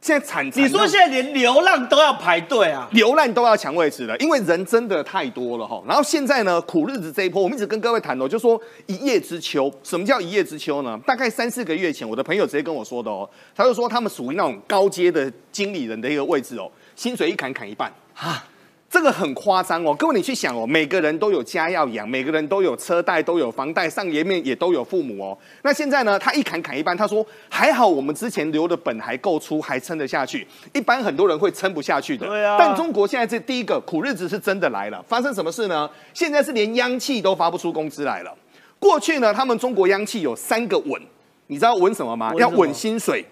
[0.00, 2.88] 现在惨，你说现在连流浪都要排队啊？
[2.92, 5.82] 流浪都要抢位置了，因为人真的太多了哈。
[5.88, 9.68] 然后现在呢，苦日子这一波，我们一直跟各位谈哦，就说一叶知秋。
[9.82, 10.96] 什么叫一叶知秋呢？
[11.04, 18.44] 大概三四个月前，我的朋友直接跟我说的哦，他就说他们属于那种高阶的经理人的一个位置哦，薪水一砍砍一半啊。
[18.90, 25.36] 这个很夸张哦，各位你去想哦，每个人都有家要养，每个人都有车贷，都有房贷，上爷面也都有父母哦。
[25.62, 30.46] 那现在呢，他一砍砍一半，他说还好我们之前留的本还够出，还撑得下去。
[30.72, 32.26] 一般很多人会撑不下去的。
[32.26, 35.88] 对啊但中国现在这第一个苦日子是真的来了，发生什么事呢？
[36.14, 38.34] 现在是连央企都发不出工资来了。
[38.78, 41.00] 过去呢，他们中国央企有三个稳，
[41.48, 42.32] 你知道稳什么吗？
[42.38, 43.22] 要稳薪水，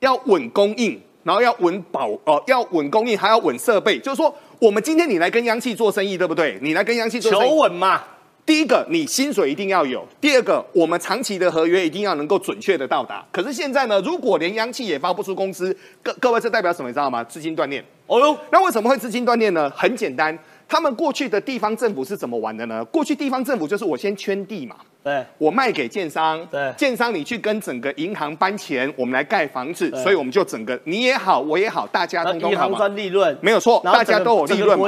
[0.00, 3.98] 要稳供应，然后要稳保哦、要稳供应，还要稳设备。
[3.98, 6.58] 就是说，我们今天你来跟央企做生意，对不对？
[6.60, 8.02] 你来跟央企做生意，求稳嘛。
[8.44, 13.24] 第一个，你薪水一定要有；第二个，我们长期的合约一定要能够准确的到达。
[13.30, 16.88] 可是现在呢，如果连央企也发不出工资，各各位这代表什么？
[16.88, 17.22] 你知道吗？
[17.22, 17.84] 资金断裂。
[18.06, 19.70] 哦哟，那为什么会资金断裂呢？
[19.76, 20.36] 很简单，
[20.68, 22.84] 他们过去的地方政府是怎么玩的呢？
[22.84, 32.76] 过去地方政府就是我先圈地嘛，对，我卖给建商，对建商你去跟整个银行搬钱，我们来盖房子，所以我们就整个你也好，我也好，大家通通银行好。
[32.76, 34.78] 赚利润，没有错，大家都有利润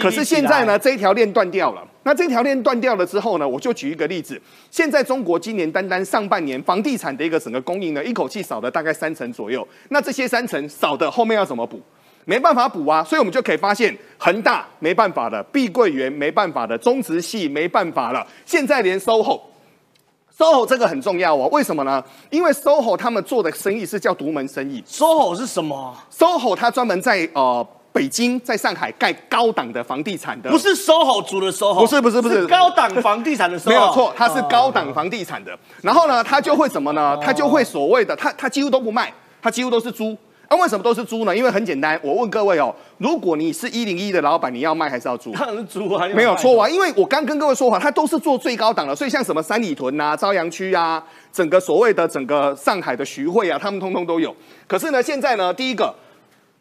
[0.00, 1.86] 可是现在呢，这一条链断掉了。
[2.02, 4.40] 那这条链断掉了之后呢，我就举一个例子。
[4.70, 9.66] 现在中国今年单单上半年房地产的一个整个供应呢，一口气少了大概三成左右。
[9.90, 11.80] 那这些三成少的后面要怎么补？
[12.28, 19.40] 没办法补啊，所以我们就可以发现，恒大没办法了，碧桂园没办法了，中植系没办法了，现在连 SOHO。
[20.36, 22.04] SOHO 这个很重要哦，为什么呢？
[22.28, 24.84] 因为 SOHO 他们做的生意是叫独门生意。
[24.86, 35.58] SOHO 是什么？SOHO 它专门在呃北京、在上海盖高档的房地产的，不是 SOHO 族的 SOHO，不是不是不是高档房地产的 SOHO，没有错，它是高档房地产的。
[35.80, 37.18] 然后呢，它就会什么呢？
[37.22, 39.10] 它就会所谓的，它它几乎都不卖，
[39.40, 40.14] 它几乎都是租。
[40.50, 41.36] 那、为什么都是租呢？
[41.36, 45.32] 因为很简单，我问各位哦，如果你是一零一的老板，你要卖还是要租？
[45.32, 54.34] 当然是租啊，没有错啊，因为我刚跟各位说哈，它都是做最高档的，所以像什么三里屯啊、朝阳区啊，整个所谓的整个上海的徐汇啊，他们通通都有。
[54.66, 55.94] 可是呢，现在呢，第一个。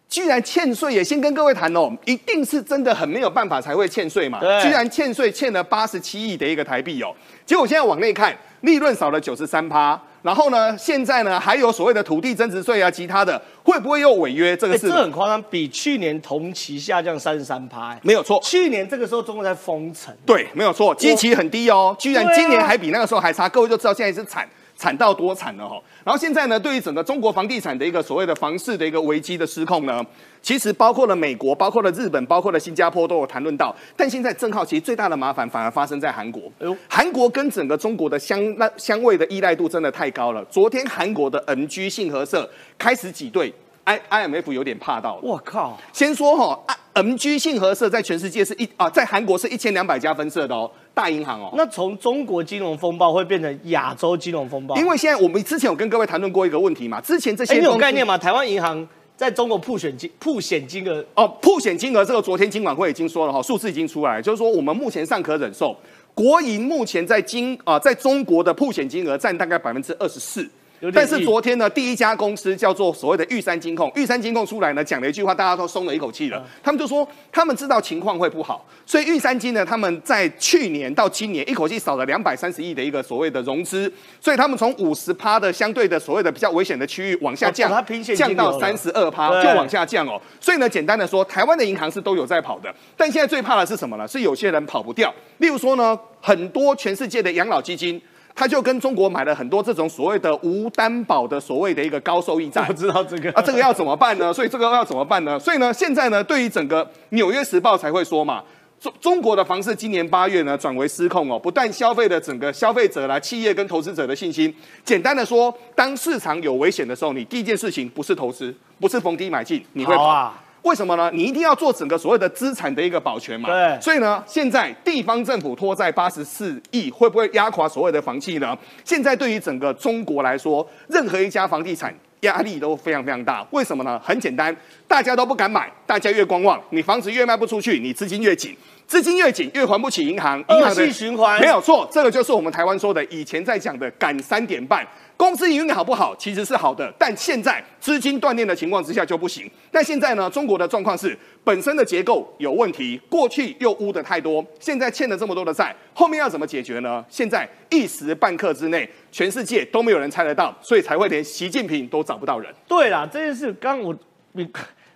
[0.09, 4.39] 居然欠税也先跟各位谈哦，一定是真的很没有办法才会欠税嘛。
[4.39, 7.13] 对居然欠税欠了八十七亿的一个台币哦，
[7.45, 14.57] 结果现在往内看，利润少了九十三趴，然后呢，现在呢还有所谓的土地增值税啊，其他的会不会又违约？
[14.57, 18.39] 这个哎，是、这很夸张，比去年同期下降三十三趴，没有错。
[18.41, 24.47] 去年这个时候中国在封城，对，没有错，基期很低哦，居然今年还比那个时候还差，各位就知道现在是惨。
[24.77, 25.75] 惨到多惨了哈！
[26.05, 30.05] 然后现在呢，对于整个中国房地产的一个所谓的房市的一个危机的失控呢，
[30.39, 33.75] 其实包括了美国、包括了日本、包括了新加坡都有谈论到。
[33.95, 36.43] 但现在正好，其实最大的麻烦反而发生在韩国。
[36.87, 40.45] 韩国跟整个中国的相那相位的依赖度真的太高了。
[40.45, 42.47] 昨天韩国的 NG 信合社
[42.77, 43.51] 开始挤兑
[43.83, 45.21] ，I IMF 有点怕到了。
[45.23, 45.75] 我靠！
[45.91, 51.53] 先说哈、啊、，MG 信合社在全世界是一啊，在韩国是一千两百家分社的哦，大银行哦。
[51.55, 58.17] 那从中国金融风暴会变成亚洲金融风暴，因为现在我们之前有跟各位谈论过一个问题嘛，之前这些哎，你有概念吗？
[58.17, 65.75] 台湾银行在中国铺选金铺险金额哦，铺险金额这个昨天金管会已经说了哈，数字已经出来了，就是说我们目前尚可忍受。
[66.13, 70.49] 国营目前在金啊、在中国的铺险金额占大概百分之二十四。
[70.93, 76.45] 但是昨天呢，第一家公司叫做所谓的玉山金控，玉山金控出来呢讲了一句话，大家都松了一口气了。
[76.61, 87.71] 他们就说他们知道情况会不好，所以玉山金呢，他们在去年到今年一口气少了两百三十亿的一个所谓的融资，所以他们从五十趴的相对的所谓的比较危险的区域往下降，
[88.15, 90.21] 降到三十二趴就往下降哦。
[90.39, 94.07] 所以呢，简单的说，台湾的银行是都有在跑的，但现在最怕的是什么呢？
[94.07, 95.11] 是有些人跑不掉。
[95.39, 97.99] 例如说呢，很多全世界的养老基金。
[98.39, 104.31] 他就跟中国买了很多这种所谓的无担保的所谓的一个高收益债， 我知道这个啊，这个要怎么办呢？
[104.31, 105.39] 所以这个要怎么办呢？
[105.39, 108.43] 所以呢，现在呢，对于整个《纽约时报》才会说嘛，
[108.79, 114.53] 中中国的房市今年八月呢转为失控哦，不但消费的整个消费者啦、企业跟投资者的信心，
[114.85, 120.31] 简单的说，当市场有危险的时候，你第一件事情不是投资，不是逢低买进，你会跑。
[120.57, 121.09] 啊为什么呢？
[121.13, 123.47] 你一定要做整个所谓的资产的一个保全嘛。
[123.49, 128.57] 对所以呢，现在地方政府拖债八十四亿，会不会压垮所谓的房企呢？
[128.83, 133.45] 现在对于整个中国来说，任何一家房地产压力都非常非常大。
[133.51, 133.97] 为什么呢？
[134.03, 134.55] 很简单，
[134.87, 138.55] 大家都不敢买，大家越观望，你房子越卖不出去，你资金越紧。
[138.85, 144.85] 资金越紧，越还不起银行，银行的循环没有错，这个就是我们台湾说的，以前在讲的赶三点半。
[145.17, 149.49] 公司营运好不好，其实是好的，但现在资金断裂的情况之下就不行。
[149.71, 157.03] 但现在呢，中国的状况是本身的结构有问题，过去又污的太多，现在欠了这么多的债，后面要怎么解决呢？
[157.09, 162.53] 现在一时半刻之内，全世界都没有人猜得到，所以才会连习近平都找不到人。
[162.67, 163.95] 对啦，这件事刚刚我
[164.33, 164.47] 你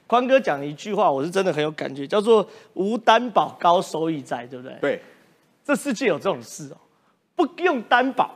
[0.06, 4.78] 宽哥讲了一句话，我是真的很有感觉，叫做“无担保高收益债”，对不对？
[4.80, 5.02] 对，
[5.66, 6.78] 这世界有这种事哦，
[7.36, 8.36] 不用担保，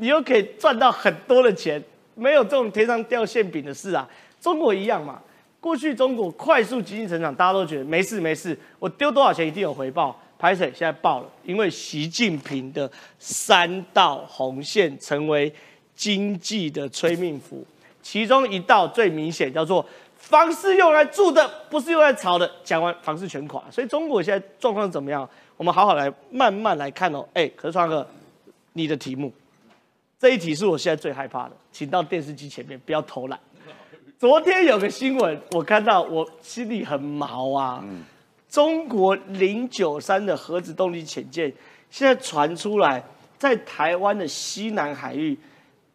[0.00, 1.82] 你又可以赚到很多的钱，
[2.14, 4.08] 没有这种天上掉馅饼的事啊。
[4.40, 5.20] 中国一样嘛，
[5.60, 10.18] 过去中国快速经济成长，大家都觉得没事没事，我丢多少钱一定有回报。
[10.38, 15.52] 拍水现在爆了，因为习近平的三道红线成为
[15.94, 17.62] 经济的催命符，
[18.00, 19.84] 其中一道最明显叫做
[20.16, 22.50] 房是用来住的，不是用来炒的。
[22.64, 25.28] 讲完房市全垮，所以中国现在状况怎么样？
[25.58, 27.22] 我们好好来慢慢来看哦。
[27.34, 28.08] 哎，可是川哥，
[28.72, 29.30] 你的题目
[30.20, 33.40] 这一题是我现在最害怕的，请到电视机前面，不要偷懒。
[34.18, 37.82] 昨天有个新闻，我看到我心里很毛啊。
[38.46, 41.50] 中国零九三的核子动力潜舰
[41.88, 43.02] 现在传出来，
[43.38, 45.38] 在台湾的西南海域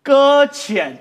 [0.01, 0.97] 搁浅，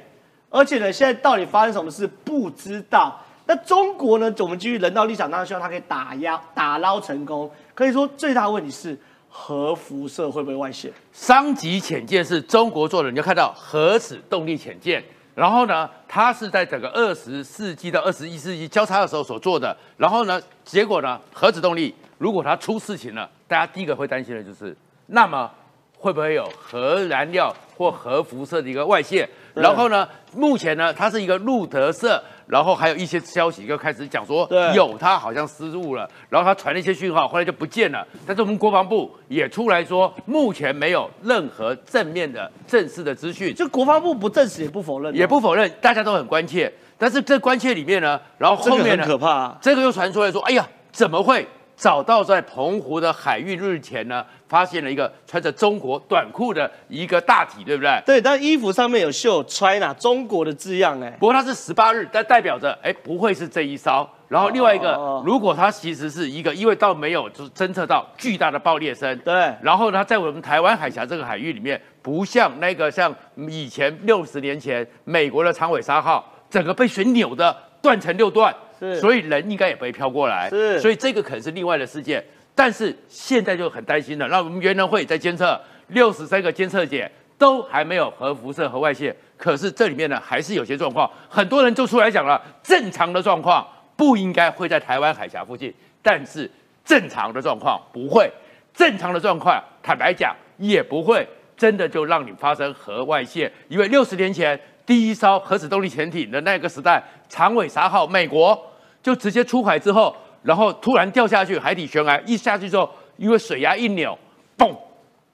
[0.51, 3.18] 而且呢，现在到底发生什么事不知道。
[3.47, 4.35] 那中国呢？
[4.41, 7.51] 我们基于人道立场，当然希望它可以打压、打捞成功。
[7.75, 8.99] 可以说，最大的问题是
[9.37, 10.93] 核辐射会不会外泄？
[11.12, 15.03] 商级潜舰是中国做的，你就看到核子动力潜舰。
[15.35, 19.76] 然后呢，它是在整个二十世纪到二十一世纪交叉的时候所做的。
[19.97, 24.74] 然后呢，结果呢，核子动力如果它出事情了，大家第一个会担心的就是，
[25.07, 25.51] 那么
[25.99, 29.28] 会不会有核燃料或核辐射的一个外泄？
[29.55, 34.74] 对然后呢，目前呢，它是一个路德社，然后还有一些消息就开始讲说对。
[34.74, 38.05] 有他好像失误了，然后他传了一些讯号，后来就不见了。
[38.26, 46.72] 但是我们国防部也出来说，目前没有任何正面的正式的资讯，就国防部不证实也不否认哦，也不否认，大家都很关切。
[46.98, 49.59] 但是这关切里面呢，然后后面呢，这个很可怕啊。
[49.61, 51.46] 这个又传出来说，哎呀，怎么会
[51.77, 58.03] 找到在澎湖的海域日前呢，发现了一个穿着中国短裤的一个大体，对不对？
[58.07, 64.09] 对，但衣服上面有绣 China 中国的字样，哎，不过它是十八日，但代表着哎不会是这一艘。
[64.29, 78.53] 然后另外一个，哦如果它其实是一个，因为到没有就是侦测到巨大的爆裂声，对，然后呢，在我们台湾海峡这个海域里面，不像那个像以前六十年前美国的长尾鲨号，整个被水扭的断成六段，
[78.93, 79.01] 是。
[79.01, 80.78] 所以人应该也不会飘过来，是。
[80.80, 82.24] 所以这个可能是另外的事件。
[82.57, 93.66] 但是现在就很担心了，那我们原能会在监测六十三个监测点都还没有核辐射核外泄，可是这里面呢还是有些状况，很多人就出来讲了，正常的状况
[93.97, 96.49] 不应该会在台湾海峡附近，但是
[96.85, 98.30] 正常的状况不会，
[98.72, 101.26] 正常的状况坦白讲也不会
[101.57, 104.57] 真的就让你发生核外泄，因为六十年前
[104.87, 108.64] 第一艘核子动力潜艇的那个时代，长尾沙号美国
[109.05, 112.88] 就直接出海之后，然后突然掉下去海底悬崖，一下去之后，
[113.18, 114.18] 因为水压一扭，
[114.57, 114.74] 嘣，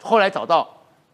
[0.02, 0.68] 后来找到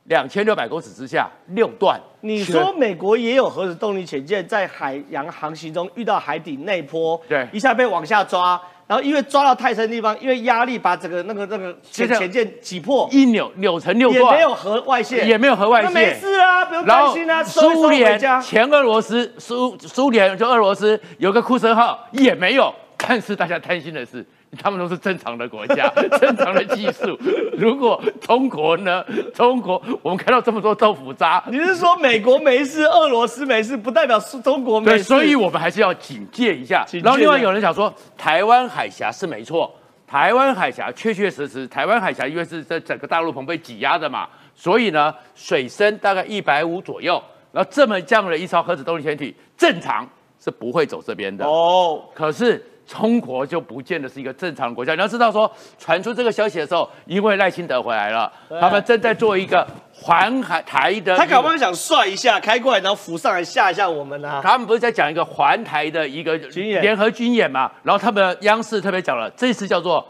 [0.04, 2.00] 两千六百公尺之下六段。
[2.22, 18.40] 你说美国也有核子动力潜舰在海洋航行中遇到海底内坡，对一下被往下抓，然后因为抓到太深的地方，因为压力把整个那个那个潜潜舰挤破，一扭扭成六段，也没有核外泄，也没有核外泄，那没事啊，不用担心啊，苏联家。
[18.40, 24.24] 前俄罗斯苏苏联就俄罗斯有个库森号也没有，但是大家担心的是。
[24.56, 25.88] 他们都是正常的国家，
[26.18, 27.18] 正常的技术。
[27.56, 29.04] 如果中国呢？
[29.34, 35.04] 中国我们看到这么多豆腐渣，你是说美国没事，俄罗斯没事，不代表是中国没对，事？
[35.04, 36.86] 所以我们还是要警戒一下。
[37.02, 39.72] 然后另外有人想说，台湾海峡是没错，
[40.06, 51.44] 台湾海峡确确实实，台湾海峡因为是在整个大陆棚被挤压的嘛，所以呢水深大概一百五左右，然后这么这样的一艘核子动力潜艇，正常是不会走这边的。
[51.46, 52.64] 哦，可是。
[52.86, 54.94] 中国就不见得是一个正常的国家。
[54.94, 64.40] 你要知道说，传出这个消息的时候，因为赖清德回来了，他们正在做一个环海台的，他搞不好想帅一下，开过来，然后浮上来吓一下我们啊。
[64.42, 67.70] 他们不是在讲一个环台的一个军演联合军演嘛？
[67.82, 70.06] 然后他们央视特别讲了，这次叫做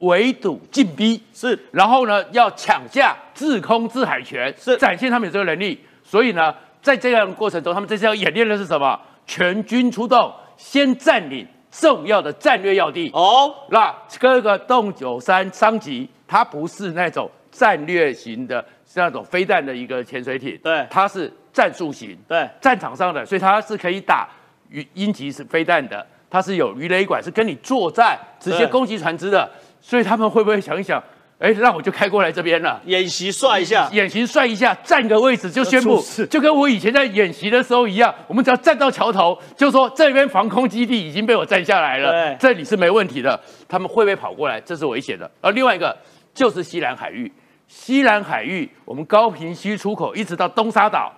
[0.00, 5.80] 围堵进逼，是，然后呢要抢下制空制海权，是展现他们有这个能力。
[6.04, 9.00] 所以呢，在这样的过程中，他们这次要演练的是什么？
[9.26, 13.10] 全军出动，先占领重要的战略要地。
[13.12, 24.28] 哦，那这个洞九三商级，它不是那种战略型的，是那种飞弹的一个潜水艇，对，它是战术型，对，战场上的，所以它是可以打
[24.68, 29.48] 鱼鹰击是飞弹的，它是有鱼雷管，是跟你作战，直接攻击船只的。
[29.82, 31.02] 所以他们会不会想一想？
[31.40, 43.40] 哎，那我就开过来这边了，演习算一下，演习算一下，占个位置就宣布就跟我以前在演习的时候一样，我们只要站到桥头，就说这边防空基地已经被我占下来了对，这里是没问题的。
[43.66, 44.60] 他们会不会跑过来？
[44.60, 45.30] 这是危险的。
[45.40, 45.96] 而另外一个
[46.34, 47.32] 就是西南海域，
[47.66, 51.10] 西南海域我们高平西出口一直到东沙岛，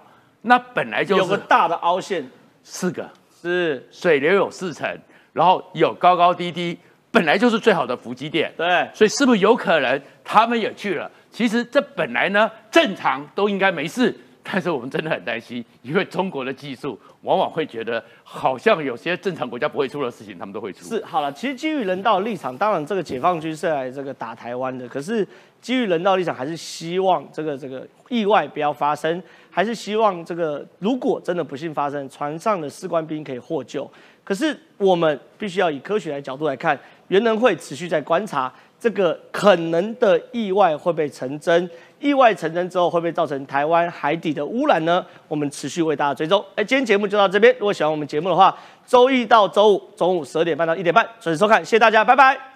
[0.43, 2.25] 那本来就是有个大的凹陷，
[2.63, 3.11] 四个。
[3.43, 3.89] 是。
[3.91, 4.89] 水流有四层，
[5.33, 6.79] 然后有高高低低，
[7.13, 8.53] 本来就是最好的伏击点。
[8.57, 11.09] 对，所以是不是有可能他们也去了？
[11.31, 20.85] 其实这本来呢正常都应该没事，但是我们真的很担心，因为中国的技术往往会觉得好像有些正常国家不会出的事情，他们都会出。
[20.85, 25.27] 是好了，其实基于人道立场，当然这个解放军是来这个打台湾的，可是
[25.61, 33.91] 基于人道立场，还是希望这个这个意外不要发生，还是希望这个如果真的不幸发生，船上的士官兵可以获救。
[34.25, 36.79] 可是我们必须要以科学的角度来看，
[37.13, 38.51] 原能会持续在观察
[38.81, 45.05] 这个可能的意外会不会成真，意外成真之后会不会造成台湾海底的污染呢？
[45.29, 46.43] 我们持续为大家追踪。
[46.57, 48.57] 哎，今天节目就到这边，如果喜欢我们节目的话，
[48.87, 52.52] 周一到周五中午十二点半到一点半准时收看，谢谢大家，拜拜。